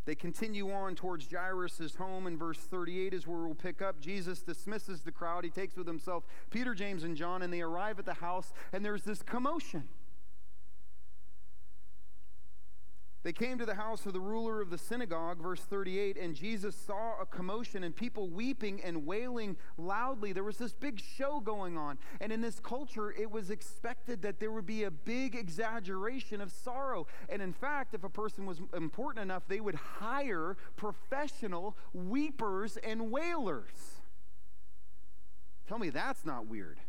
[0.03, 4.01] They continue on towards Jairus' home in verse 38 is where we'll pick up.
[4.01, 5.45] Jesus dismisses the crowd.
[5.45, 8.83] He takes with himself Peter, James, and John, and they arrive at the house, and
[8.83, 9.87] there's this commotion.
[13.23, 16.75] They came to the house of the ruler of the synagogue, verse 38, and Jesus
[16.75, 20.31] saw a commotion and people weeping and wailing loudly.
[20.31, 21.97] There was this big show going on.
[22.21, 26.51] And in this culture, it was expected that there would be a big exaggeration of
[26.51, 27.07] sorrow.
[27.27, 33.11] And in fact, if a person was important enough, they would hire professional weepers and
[33.11, 34.01] wailers.
[35.67, 36.79] Tell me that's not weird.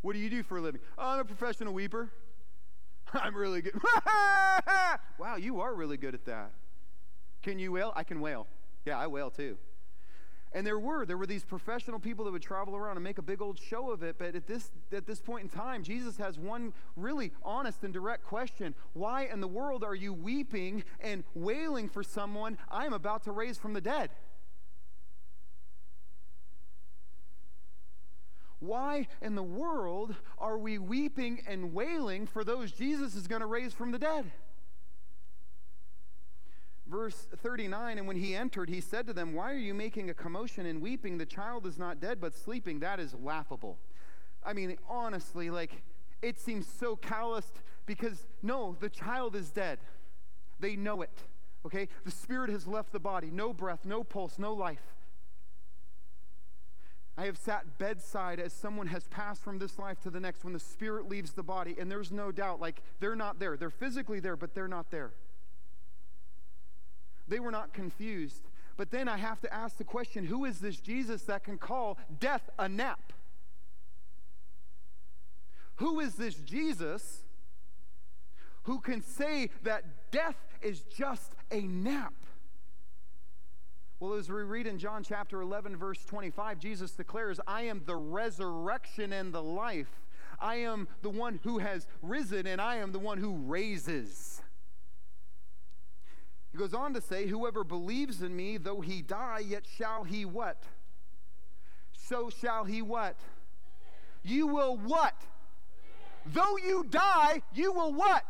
[0.00, 0.80] What do you do for a living?
[0.98, 2.10] I'm a professional weeper.
[3.22, 3.74] I'm really good.
[5.18, 6.50] wow, you are really good at that.
[7.42, 7.92] Can you wail?
[7.94, 8.46] I can wail.
[8.84, 9.56] Yeah, I wail too.
[10.52, 13.22] And there were there were these professional people that would travel around and make a
[13.22, 14.16] big old show of it.
[14.18, 18.24] But at this at this point in time, Jesus has one really honest and direct
[18.24, 23.24] question: Why in the world are you weeping and wailing for someone I am about
[23.24, 24.10] to raise from the dead?
[28.60, 33.46] Why in the world are we weeping and wailing for those Jesus is going to
[33.46, 34.30] raise from the dead?
[36.86, 40.14] Verse 39 And when he entered, he said to them, Why are you making a
[40.14, 41.18] commotion and weeping?
[41.18, 42.80] The child is not dead, but sleeping.
[42.80, 43.78] That is laughable.
[44.44, 45.82] I mean, honestly, like,
[46.22, 49.78] it seems so calloused because no, the child is dead.
[50.60, 51.22] They know it.
[51.66, 51.88] Okay?
[52.04, 53.30] The spirit has left the body.
[53.30, 54.93] No breath, no pulse, no life.
[57.16, 60.52] I have sat bedside as someone has passed from this life to the next when
[60.52, 63.56] the spirit leaves the body, and there's no doubt, like, they're not there.
[63.56, 65.12] They're physically there, but they're not there.
[67.28, 68.42] They were not confused.
[68.76, 71.98] But then I have to ask the question who is this Jesus that can call
[72.18, 73.12] death a nap?
[75.76, 77.22] Who is this Jesus
[78.64, 82.14] who can say that death is just a nap?
[84.00, 87.96] Well, as we read in John chapter 11, verse 25, Jesus declares, I am the
[87.96, 90.00] resurrection and the life.
[90.40, 94.42] I am the one who has risen, and I am the one who raises.
[96.50, 100.24] He goes on to say, Whoever believes in me, though he die, yet shall he
[100.24, 100.64] what?
[101.92, 103.16] So shall he what?
[104.22, 105.14] You will what?
[106.26, 108.24] Though you die, you will what?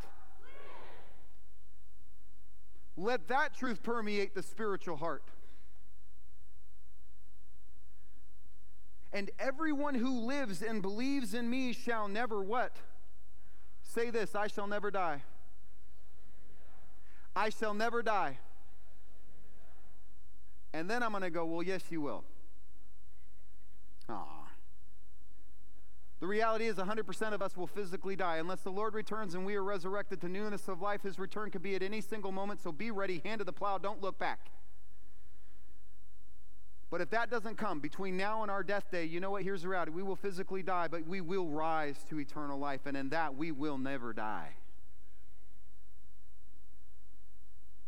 [2.97, 5.25] Let that truth permeate the spiritual heart.
[9.15, 12.73] And everyone who lives and believes in me shall never what?
[13.85, 15.23] Say this I shall never die.
[17.37, 18.39] I shall never die.
[20.73, 22.25] And then I'm going to go, well, yes, you will.
[24.09, 24.49] Ah.
[26.19, 28.39] The reality is 100% of us will physically die.
[28.39, 31.63] Unless the Lord returns and we are resurrected to newness of life, his return could
[31.63, 32.61] be at any single moment.
[32.61, 34.51] So be ready, hand to the plow, don't look back.
[36.95, 39.43] But if that doesn't come between now and our death day, you know what?
[39.43, 39.91] Here's the reality.
[39.91, 42.83] We will physically die, but we will rise to eternal life.
[42.87, 44.51] And in that, we will never die.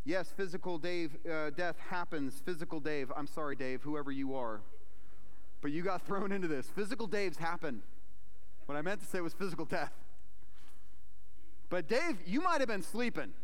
[0.05, 2.43] Yes, physical Dave, uh, death happens.
[2.45, 4.61] Physical Dave, I'm sorry, Dave, whoever you are.
[5.61, 6.67] But you got thrown into this.
[6.75, 7.83] Physical Daves happen.
[8.65, 9.93] What I meant to say was physical death.
[11.71, 13.35] But Dave, you might have been sleeping.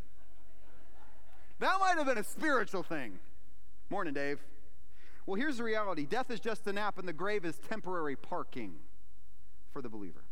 [1.61, 3.21] That might have been a spiritual thing.
[3.91, 4.41] Morning, Dave.
[5.27, 8.75] Well, here's the reality death is just a nap, and the grave is temporary parking
[9.73, 10.25] for the believer.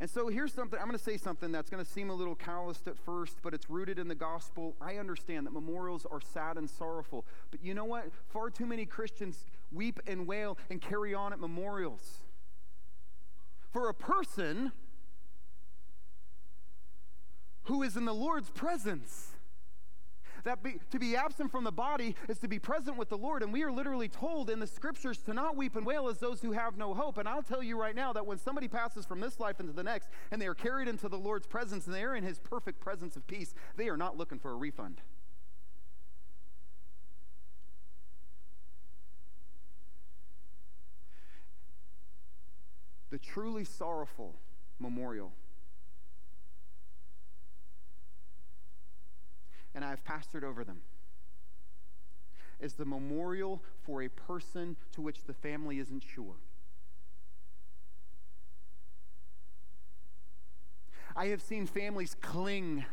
[0.00, 2.36] And so here's something, I'm going to say something that's going to seem a little
[2.36, 4.76] calloused at first, but it's rooted in the gospel.
[4.80, 7.26] I understand that memorials are sad and sorrowful.
[7.50, 8.12] But you know what?
[8.28, 12.18] Far too many Christians weep and wail and carry on at memorials.
[13.72, 14.70] For a person
[17.64, 19.27] who is in the Lord's presence,
[20.44, 23.42] that be, to be absent from the body is to be present with the Lord.
[23.42, 26.40] And we are literally told in the scriptures to not weep and wail as those
[26.40, 27.18] who have no hope.
[27.18, 29.82] And I'll tell you right now that when somebody passes from this life into the
[29.82, 32.80] next and they are carried into the Lord's presence and they are in his perfect
[32.80, 35.00] presence of peace, they are not looking for a refund.
[43.10, 44.36] The truly sorrowful
[44.78, 45.32] memorial
[49.74, 50.80] and I've pastored over them,
[52.60, 56.36] is the memorial for a person to which the family isn't sure.
[61.14, 62.84] I have seen families cling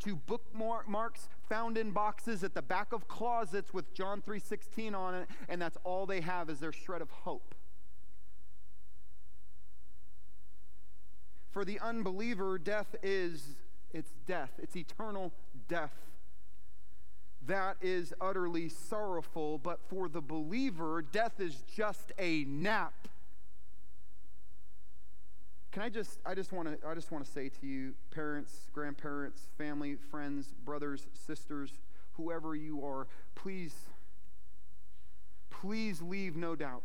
[0.00, 5.28] to bookmarks found in boxes at the back of closets with John 3:16 on it
[5.48, 7.54] and that's all they have is their shred of hope.
[11.50, 13.56] For the unbeliever death is
[13.92, 14.52] it's death.
[14.62, 15.32] It's eternal
[15.70, 15.94] death.
[17.46, 23.08] That is utterly sorrowful, but for the believer, death is just a nap.
[25.72, 28.66] Can I just I just want to I just want to say to you parents,
[28.72, 31.70] grandparents, family, friends, brothers, sisters,
[32.14, 33.06] whoever you are,
[33.36, 33.74] please
[35.48, 36.82] please leave no doubt.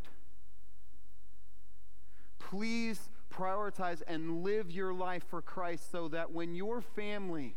[2.38, 7.56] Please prioritize and live your life for Christ so that when your family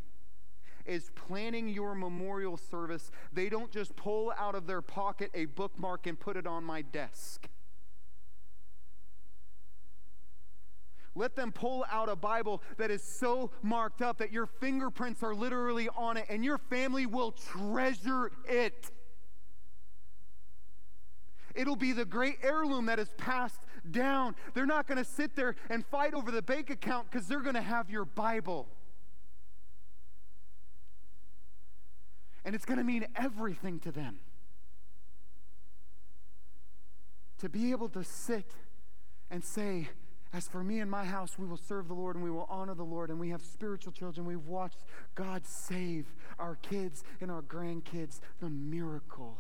[0.89, 6.07] is planning your memorial service, they don't just pull out of their pocket a bookmark
[6.07, 7.49] and put it on my desk.
[11.15, 15.35] Let them pull out a Bible that is so marked up that your fingerprints are
[15.35, 18.93] literally on it and your family will treasure it.
[21.57, 24.37] It'll be the great heirloom that is passed down.
[24.55, 27.57] They're not going to sit there and fight over the bank account because they're going
[27.57, 28.69] to have your Bible.
[32.49, 34.21] And it's going to mean everything to them.
[37.41, 38.53] To be able to sit
[39.31, 39.91] and say,
[40.33, 42.75] as for me and my house, we will serve the Lord and we will honor
[42.75, 43.11] the Lord.
[43.11, 44.27] And we have spiritual children.
[44.27, 44.79] We've watched
[45.15, 46.07] God save
[46.39, 48.21] our kids and our grandkids.
[48.41, 49.37] The miracle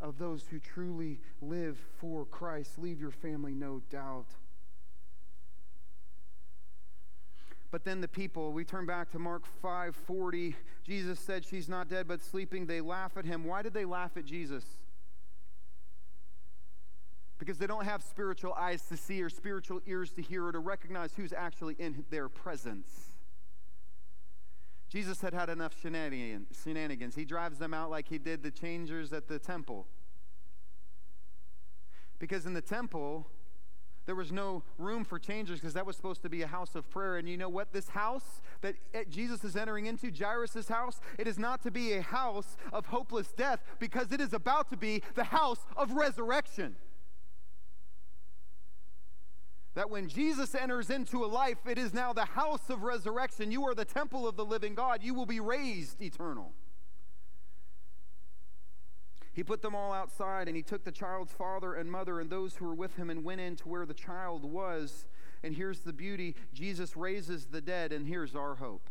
[0.00, 2.78] of those who truly live for Christ.
[2.78, 4.28] Leave your family, no doubt.
[7.74, 10.54] But then the people, we turn back to Mark 5:40.
[10.84, 12.66] Jesus said she's not dead but sleeping.
[12.66, 13.42] They laugh at him.
[13.42, 14.64] Why did they laugh at Jesus?
[17.36, 20.60] Because they don't have spiritual eyes to see or spiritual ears to hear or to
[20.60, 23.16] recognize who's actually in their presence.
[24.88, 27.16] Jesus had had enough shenanigans.
[27.16, 29.88] He drives them out like he did the changers at the temple.
[32.20, 33.26] Because in the temple,
[34.06, 36.88] there was no room for changers because that was supposed to be a house of
[36.90, 37.16] prayer.
[37.16, 37.72] And you know what?
[37.72, 41.94] This house that eh, Jesus is entering into, Jairus' house, it is not to be
[41.94, 46.76] a house of hopeless death because it is about to be the house of resurrection.
[49.74, 53.50] That when Jesus enters into a life, it is now the house of resurrection.
[53.50, 55.02] You are the temple of the living God.
[55.02, 56.52] You will be raised eternal.
[59.34, 62.54] He put them all outside, and he took the child's father and mother and those
[62.54, 65.06] who were with him and went in to where the child was.
[65.42, 68.88] And here's the beauty Jesus raises the dead, and here's our hope.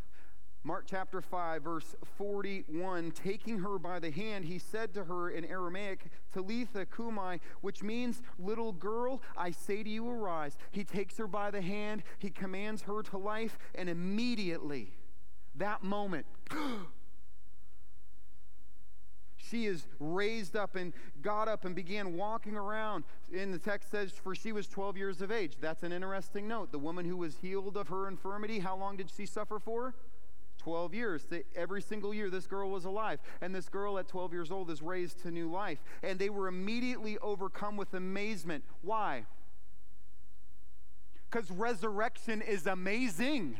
[0.65, 5.45] Mark chapter 5, verse 41 Taking her by the hand, he said to her in
[5.45, 10.57] Aramaic, Talitha cumi, which means, Little girl, I say to you, arise.
[10.71, 14.91] He takes her by the hand, he commands her to life, and immediately,
[15.55, 16.25] that moment,
[19.53, 23.03] she is raised up and got up and began walking around.
[23.37, 25.57] And the text says, for she was 12 years of age.
[25.61, 26.71] That's an interesting note.
[26.71, 29.93] The woman who was healed of her infirmity, how long did she suffer for?
[30.57, 31.25] 12 years.
[31.55, 33.19] Every single year, this girl was alive.
[33.41, 35.83] And this girl at 12 years old is raised to new life.
[36.01, 38.63] And they were immediately overcome with amazement.
[38.81, 39.25] Why?
[41.29, 43.57] Because resurrection is amazing.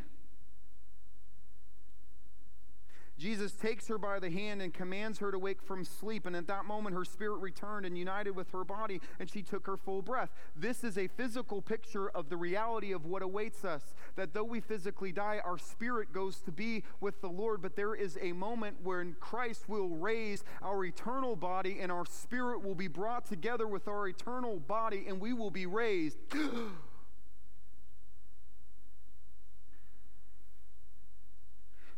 [3.24, 6.26] Jesus takes her by the hand and commands her to wake from sleep.
[6.26, 9.66] And at that moment, her spirit returned and united with her body, and she took
[9.66, 10.30] her full breath.
[10.58, 13.94] This is a physical picture of the reality of what awaits us.
[14.18, 17.62] That though we physically die, our spirit goes to be with the Lord.
[17.62, 22.62] But there is a moment when Christ will raise our eternal body, and our spirit
[22.62, 26.18] will be brought together with our eternal body, and we will be raised.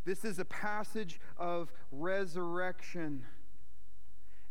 [0.06, 3.24] This is a passage of resurrection.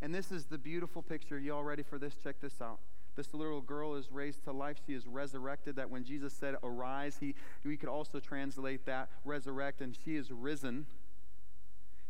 [0.02, 1.38] And this is the beautiful picture.
[1.38, 2.14] You all ready for this?
[2.22, 2.80] Check this out.
[3.16, 4.76] This little girl is raised to life.
[4.84, 5.76] She is resurrected.
[5.76, 9.80] That when Jesus said, Arise, he, we could also translate that resurrect.
[9.80, 10.86] And she is risen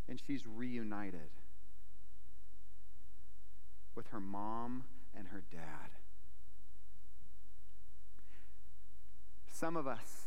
[0.09, 1.31] and she's reunited
[3.95, 4.85] with her mom
[5.17, 5.91] and her dad.
[9.51, 10.24] Some of us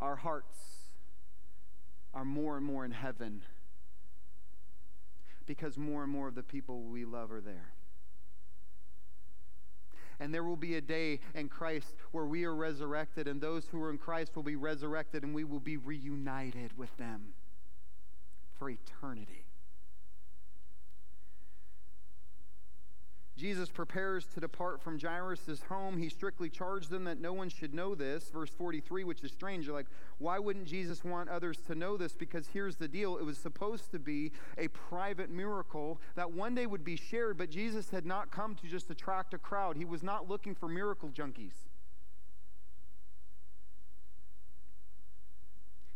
[0.00, 0.58] our hearts
[2.14, 3.42] are more and more in heaven
[5.46, 7.72] because more and more of the people we love are there.
[10.18, 13.82] And there will be a day in Christ where we are resurrected, and those who
[13.82, 17.34] are in Christ will be resurrected, and we will be reunited with them
[18.58, 19.45] for eternity.
[23.36, 25.98] Jesus prepares to depart from Jairus' home.
[25.98, 28.30] He strictly charged them that no one should know this.
[28.30, 29.66] Verse 43, which is strange.
[29.66, 32.14] You're like, why wouldn't Jesus want others to know this?
[32.14, 36.66] Because here's the deal it was supposed to be a private miracle that one day
[36.66, 39.76] would be shared, but Jesus had not come to just attract a crowd.
[39.76, 41.65] He was not looking for miracle junkies.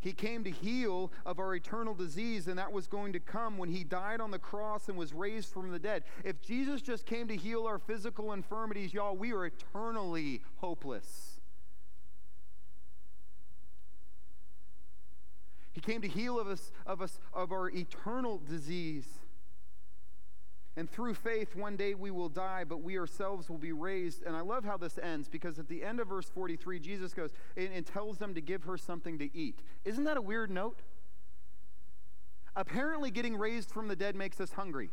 [0.00, 3.68] He came to heal of our eternal disease, and that was going to come when
[3.68, 6.04] he died on the cross and was raised from the dead.
[6.24, 11.38] If Jesus just came to heal our physical infirmities, y'all, we are eternally hopeless.
[15.72, 19.19] He came to heal of us of us of our eternal disease.
[20.80, 24.22] And through faith, one day we will die, but we ourselves will be raised.
[24.22, 27.32] And I love how this ends because at the end of verse 43, Jesus goes
[27.54, 29.60] and, and tells them to give her something to eat.
[29.84, 30.80] Isn't that a weird note?
[32.56, 34.88] Apparently, getting raised from the dead makes us hungry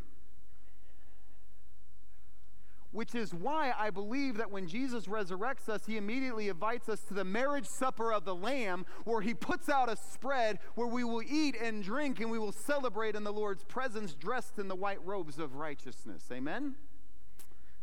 [2.97, 7.13] which is why I believe that when Jesus resurrects us, he immediately invites us to
[7.13, 11.21] the marriage supper of the Lamb, where he puts out a spread where we will
[11.21, 14.97] eat and drink and we will celebrate in the Lord's presence dressed in the white
[15.05, 16.23] robes of righteousness.
[16.31, 16.73] Amen?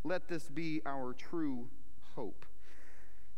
[0.02, 1.68] Let this be our true
[2.16, 2.44] hope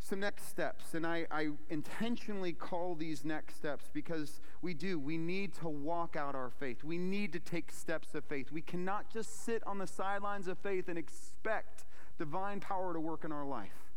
[0.06, 0.94] some next steps.
[0.94, 4.98] And I, I, intentionally call these next steps because we do.
[4.98, 6.84] We need to walk out our faith.
[6.84, 8.52] We need to take steps of faith.
[8.52, 11.84] We cannot just sit on the sidelines of faith and expect
[12.18, 13.90] divine power to work in our life.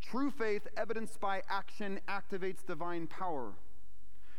[0.00, 3.52] True faith, evidenced by action, activates divine power.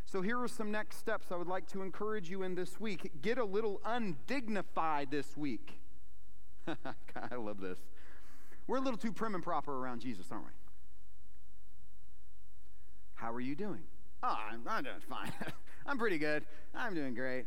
[0.05, 3.11] So here are some next steps I would like to encourage you in this week.
[3.21, 5.79] Get a little undignified this week.
[6.67, 7.77] I love this.
[8.69, 10.51] We're a little too prim and proper around Jesus, aren't we?
[13.15, 13.81] How are you doing?
[14.21, 15.33] Oh, I'm, I'm doing fine.
[15.87, 16.45] I'm pretty good.
[16.75, 17.45] I'm doing great.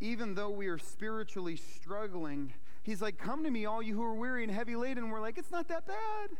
[0.00, 2.52] Even though we are spiritually struggling,
[2.82, 5.04] he's like, Come to me, all you who are weary and heavy laden.
[5.04, 6.30] And we're like, It's not that bad.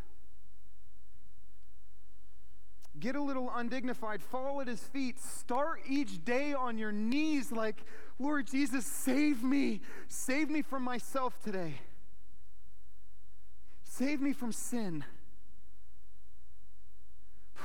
[2.98, 7.84] Get a little undignified, fall at his feet, start each day on your knees, like,
[8.18, 9.80] Lord Jesus, save me.
[10.08, 11.80] Save me from myself today.
[13.84, 15.04] Save me from sin.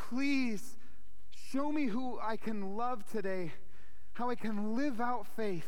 [0.10, 0.78] Please
[1.52, 3.54] show me who I can love today,
[4.14, 5.68] how I can live out faith.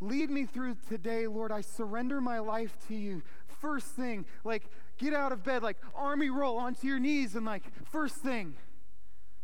[0.00, 1.52] Lead me through today, Lord.
[1.52, 3.22] I surrender my life to you.
[3.60, 4.64] First thing, like
[4.98, 8.54] get out of bed, like army roll onto your knees, and like first thing.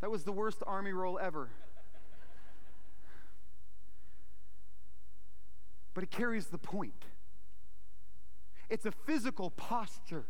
[0.01, 1.51] That was the worst army roll ever.
[5.97, 7.07] But it carries the point.
[8.69, 10.27] It's a physical posture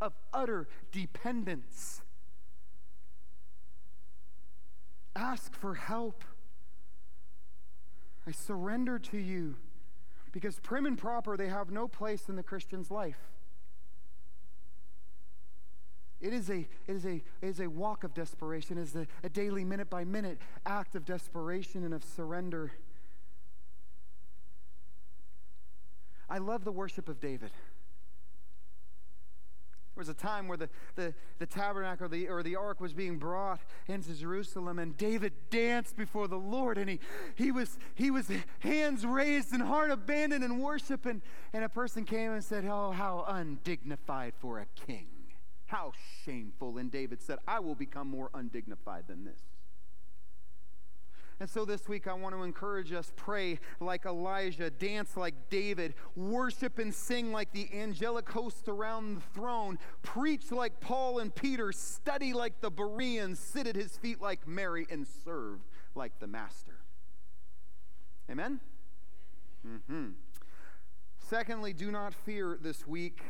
[0.00, 2.00] of utter dependence.
[5.14, 6.24] Ask for help.
[8.26, 9.56] I surrender to you
[10.32, 13.20] because prim and proper, they have no place in the Christian's life.
[16.18, 18.78] It is a, it is a, it is a walk of desperation.
[18.78, 22.72] It is a, a daily, minute by minute act of desperation and of surrender.
[26.28, 27.50] I love the worship of David.
[29.98, 32.92] There was a time where the, the, the tabernacle or the, or the ark was
[32.92, 37.00] being brought into Jerusalem, and David danced before the Lord, and he,
[37.34, 41.04] he, was, he was hands raised and heart abandoned in worship.
[41.04, 41.20] And,
[41.52, 45.08] and a person came and said, Oh, how undignified for a king.
[45.66, 45.92] How
[46.24, 46.78] shameful.
[46.78, 49.40] And David said, I will become more undignified than this.
[51.40, 55.94] And so this week, I want to encourage us pray like Elijah, dance like David,
[56.16, 61.70] worship and sing like the angelic host around the throne, preach like Paul and Peter,
[61.70, 65.60] study like the Bereans, sit at his feet like Mary, and serve
[65.94, 66.80] like the Master.
[68.28, 68.58] Amen?
[69.66, 70.08] Mm-hmm.
[71.28, 73.22] Secondly, do not fear this week.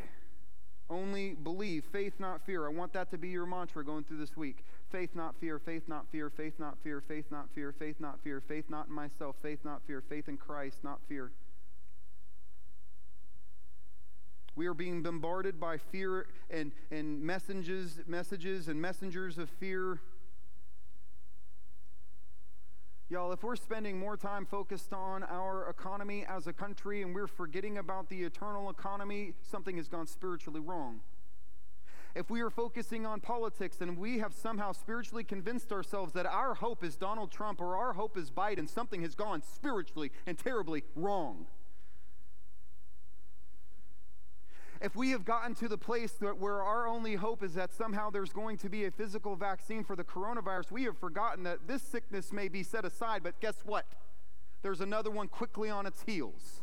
[0.90, 2.66] Only believe, faith, not fear.
[2.66, 4.64] I want that to be your mantra going through this week.
[4.90, 8.40] Faith, not fear, faith, not fear, faith, not fear, faith, not fear, faith, not fear,
[8.40, 11.30] faith, not in myself, faith, not fear, faith in Christ, not fear.
[14.56, 20.00] We are being bombarded by fear and, and messages, messages and messengers of fear.
[23.10, 27.26] Y'all, if we're spending more time focused on our economy as a country and we're
[27.26, 31.00] forgetting about the eternal economy, something has gone spiritually wrong
[32.18, 36.54] if we are focusing on politics and we have somehow spiritually convinced ourselves that our
[36.54, 40.82] hope is Donald Trump or our hope is Biden, something has gone spiritually and terribly
[40.96, 41.46] wrong.
[44.82, 48.10] If we have gotten to the place that where our only hope is that somehow
[48.10, 51.82] there's going to be a physical vaccine for the coronavirus, we have forgotten that this
[51.82, 53.86] sickness may be set aside, but guess what?
[54.62, 56.62] There's another one quickly on its heels.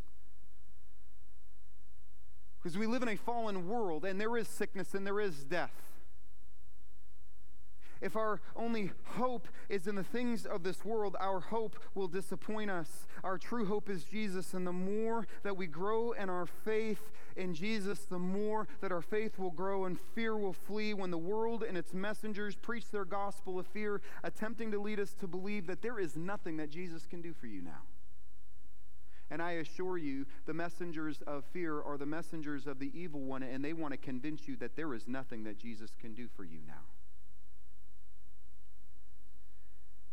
[2.66, 5.70] Because we live in a fallen world and there is sickness and there is death.
[8.02, 12.72] If our only hope is in the things of this world, our hope will disappoint
[12.72, 13.06] us.
[13.24, 17.54] Our true hope is Jesus, and the more that we grow in our faith in
[17.54, 21.62] Jesus, the more that our faith will grow and fear will flee when the world
[21.62, 25.84] and its messengers preach their gospel of fear, attempting to lead us to believe that
[25.84, 27.84] there is nothing that Jesus can do for you now.
[29.32, 33.42] And I assure you, the messengers of fear are the messengers of the evil one,
[33.42, 36.44] and they want to convince you that there is nothing that Jesus can do for
[36.44, 36.84] you now.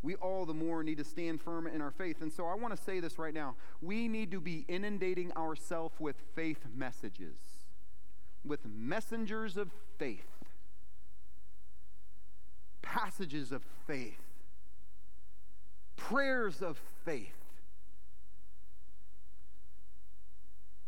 [0.02, 2.22] We all the more need to stand firm in our faith.
[2.22, 3.54] And so I want to say this right now.
[3.80, 7.36] We need to be inundating ourselves with faith messages,
[8.44, 10.26] with messengers of faith,
[12.80, 14.18] passages of faith,
[15.96, 17.41] prayers of faith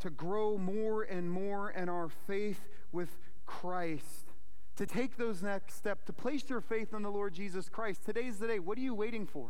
[0.04, 2.60] to grow more and more in our faith
[2.92, 4.34] with Christ.
[4.76, 8.04] To take those next steps, to place your faith in the Lord Jesus Christ.
[8.04, 8.58] Today's the day.
[8.58, 9.48] What are you waiting for?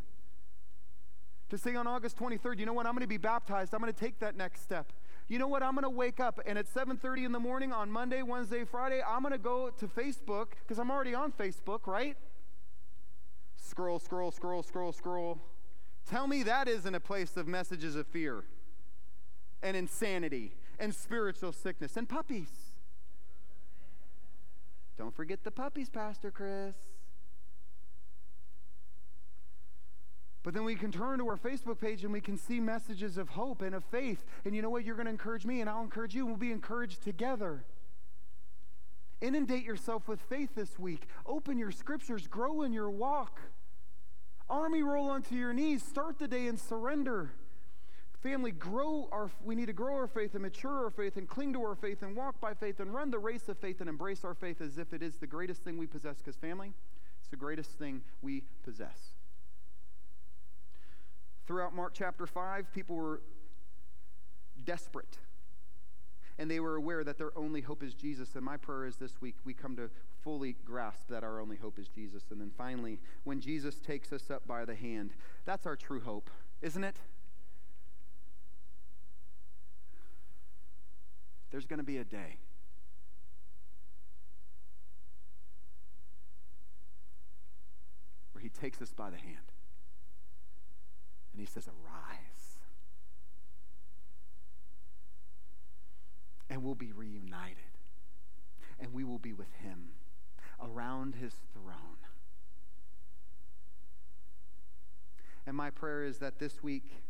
[1.50, 2.86] To say on August 23rd, you know what?
[2.86, 3.74] I'm going to be baptized.
[3.74, 4.92] I'm going to take that next step.
[5.26, 5.64] You know what?
[5.64, 9.02] I'm going to wake up and at 7:30 in the morning on Monday, Wednesday, Friday,
[9.04, 12.16] I'm going to go to Facebook because I'm already on Facebook, right?
[13.56, 15.40] Scroll, scroll, scroll, scroll, scroll.
[16.08, 18.44] Tell me that isn't a place of messages of fear
[19.64, 22.50] and insanity and spiritual sickness and puppies.
[24.96, 26.74] Don't forget the puppies, Pastor Chris.
[30.44, 33.30] But then we can turn to our Facebook page and we can see messages of
[33.30, 34.24] hope and of faith.
[34.44, 34.84] And you know what?
[34.84, 37.64] You're going to encourage me, and I'll encourage you, and we'll be encouraged together.
[39.22, 41.08] Inundate yourself with faith this week.
[41.24, 43.40] Open your scriptures, grow in your walk.
[44.50, 45.82] Army roll onto your knees.
[45.82, 47.30] Start the day and surrender.
[48.24, 51.52] Family, grow our, we need to grow our faith and mature our faith and cling
[51.52, 54.24] to our faith and walk by faith and run the race of faith and embrace
[54.24, 56.16] our faith as if it is the greatest thing we possess.
[56.16, 56.72] Because, family,
[57.20, 58.98] it's the greatest thing we possess.
[61.46, 63.20] Throughout Mark chapter 5, people were
[64.64, 65.18] desperate.
[66.38, 68.36] And they were aware that their only hope is Jesus.
[68.36, 69.90] And my prayer is this week we come to
[70.22, 72.22] fully grasp that our only hope is Jesus.
[72.30, 75.10] And then finally, when Jesus takes us up by the hand,
[75.44, 76.30] that's our true hope,
[76.62, 76.96] isn't it?
[81.54, 82.38] There's going to be a day.
[88.32, 89.52] Where he takes us by the hand
[91.32, 92.58] and he says, Arise.
[96.50, 97.58] And we'll be reunited
[98.80, 99.90] and we will be with him
[100.60, 102.02] around his throne.
[105.46, 107.04] And my prayer is that this week,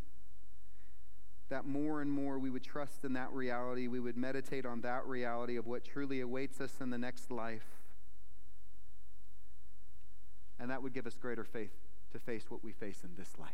[1.51, 5.07] that more and more we would trust in that reality, we would meditate on that
[5.07, 7.67] reality of what truly awaits us in the next life.
[10.59, 11.73] And that would give us greater faith
[12.13, 13.51] to face what we face in this life.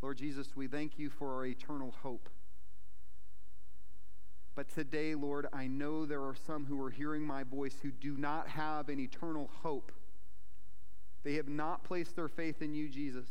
[0.00, 2.28] Lord Jesus, we thank you for our eternal hope.
[4.54, 8.16] But today, Lord, I know there are some who are hearing my voice who do
[8.16, 9.92] not have an eternal hope.
[11.24, 13.26] They have not placed their faith in you, Jesus.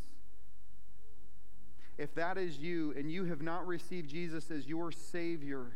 [1.98, 5.68] If that is you and you have not received Jesus as your Savior,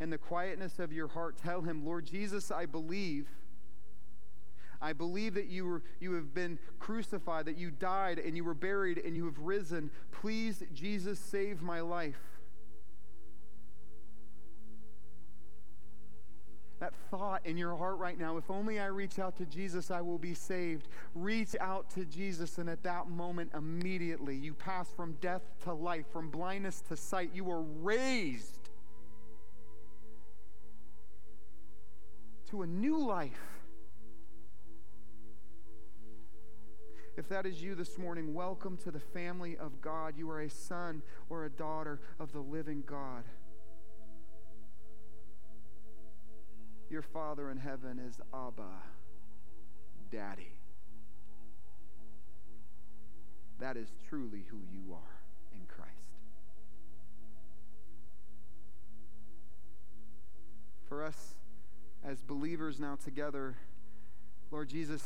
[0.00, 3.26] in the quietness of your heart, tell him, Lord Jesus, I believe.
[4.80, 8.54] I believe that you, were, you have been crucified, that you died and you were
[8.54, 9.90] buried and you have risen.
[10.12, 12.37] Please, Jesus, save my life.
[16.80, 20.00] That thought in your heart right now, if only I reach out to Jesus, I
[20.00, 20.88] will be saved.
[21.14, 26.06] Reach out to Jesus, and at that moment, immediately, you pass from death to life,
[26.12, 27.30] from blindness to sight.
[27.34, 28.68] You are raised
[32.50, 33.40] to a new life.
[37.16, 40.14] If that is you this morning, welcome to the family of God.
[40.16, 43.24] You are a son or a daughter of the living God.
[46.90, 48.82] Your Father in heaven is Abba,
[50.10, 50.52] Daddy.
[53.60, 55.20] That is truly who you are
[55.52, 55.90] in Christ.
[60.88, 61.34] For us
[62.02, 63.56] as believers now together,
[64.50, 65.02] Lord Jesus,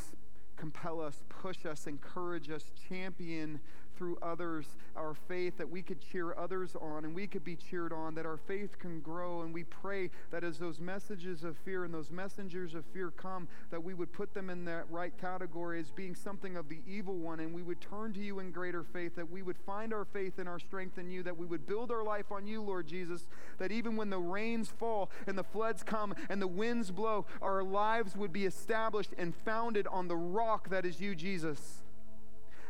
[0.57, 3.59] compel us, push us, encourage us, champion
[3.97, 4.67] through others
[4.97, 8.27] our faith, that we could cheer others on and we could be cheered on, that
[8.27, 9.43] our faith can grow.
[9.43, 13.49] And we pray that as those messages of fear and those messengers of fear come,
[13.71, 17.17] that we would put them in that right category as being something of the evil
[17.17, 20.05] one, and we would turn to you in greater faith, that we would find our
[20.05, 22.87] faith and our strength in you, that we would build our life on you, Lord
[22.87, 23.27] Jesus,
[23.59, 27.63] that even when the rains fall and the floods come and the winds blow, our
[27.63, 31.82] lives would be established and founded on the rock that is you, Jesus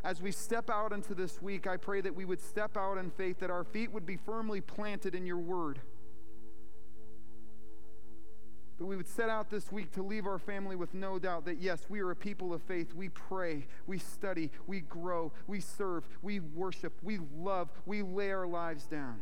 [0.04, 3.10] as we step out into this week, I pray that we would step out in
[3.10, 5.80] faith, that our feet would be firmly planted in your word.
[8.78, 11.60] That we would set out this week to leave our family with no doubt that,
[11.60, 12.94] yes, we are a people of faith.
[12.94, 18.46] We pray, we study, we grow, we serve, we worship, we love, we lay our
[18.46, 19.20] lives down.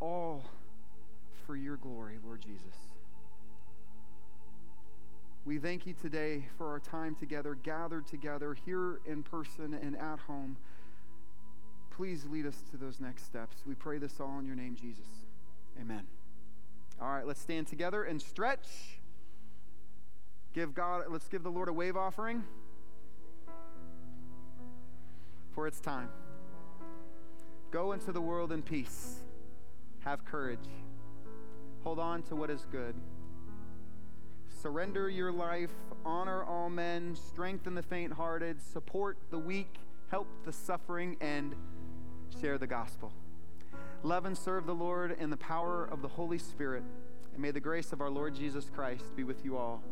[0.00, 0.44] All
[1.46, 2.91] for your glory, Lord Jesus.
[5.44, 10.20] We thank you today for our time together, gathered together here in person and at
[10.20, 10.56] home.
[11.90, 13.56] Please lead us to those next steps.
[13.66, 15.26] We pray this all in your name, Jesus.
[15.80, 16.04] Amen.
[17.00, 19.00] All right, let's stand together and stretch.
[20.54, 22.44] Give God, let's give the Lord a wave offering.
[25.56, 26.08] For it's time.
[27.72, 29.22] Go into the world in peace.
[30.04, 30.68] Have courage.
[31.82, 32.94] Hold on to what is good
[34.62, 35.72] surrender your life,
[36.04, 39.74] honor all men, strengthen the faint hearted, support the weak,
[40.08, 41.56] help the suffering, and
[42.40, 43.12] share the gospel.
[44.04, 46.84] Love and serve the Lord in the power of the Holy Spirit.
[47.32, 49.82] And may the grace of our Lord Jesus Christ be with you all.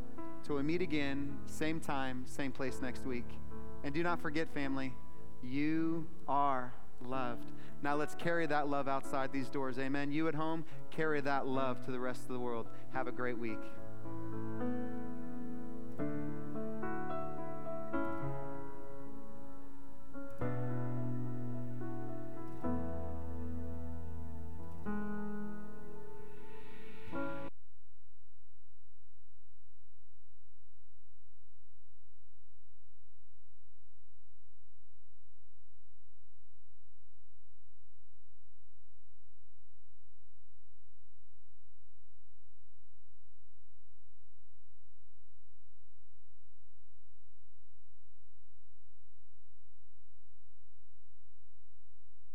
[0.44, 3.28] Till we meet again, same time, same place next week.
[3.82, 4.92] And do not forget, family,
[5.42, 6.72] you are
[7.04, 7.50] loved.
[7.82, 9.80] Now let's carry that love outside these doors.
[9.80, 10.12] Amen.
[10.12, 12.68] You at home, carry that love to the rest of the world.
[12.92, 13.58] Have a great week.
[14.60, 14.99] うん。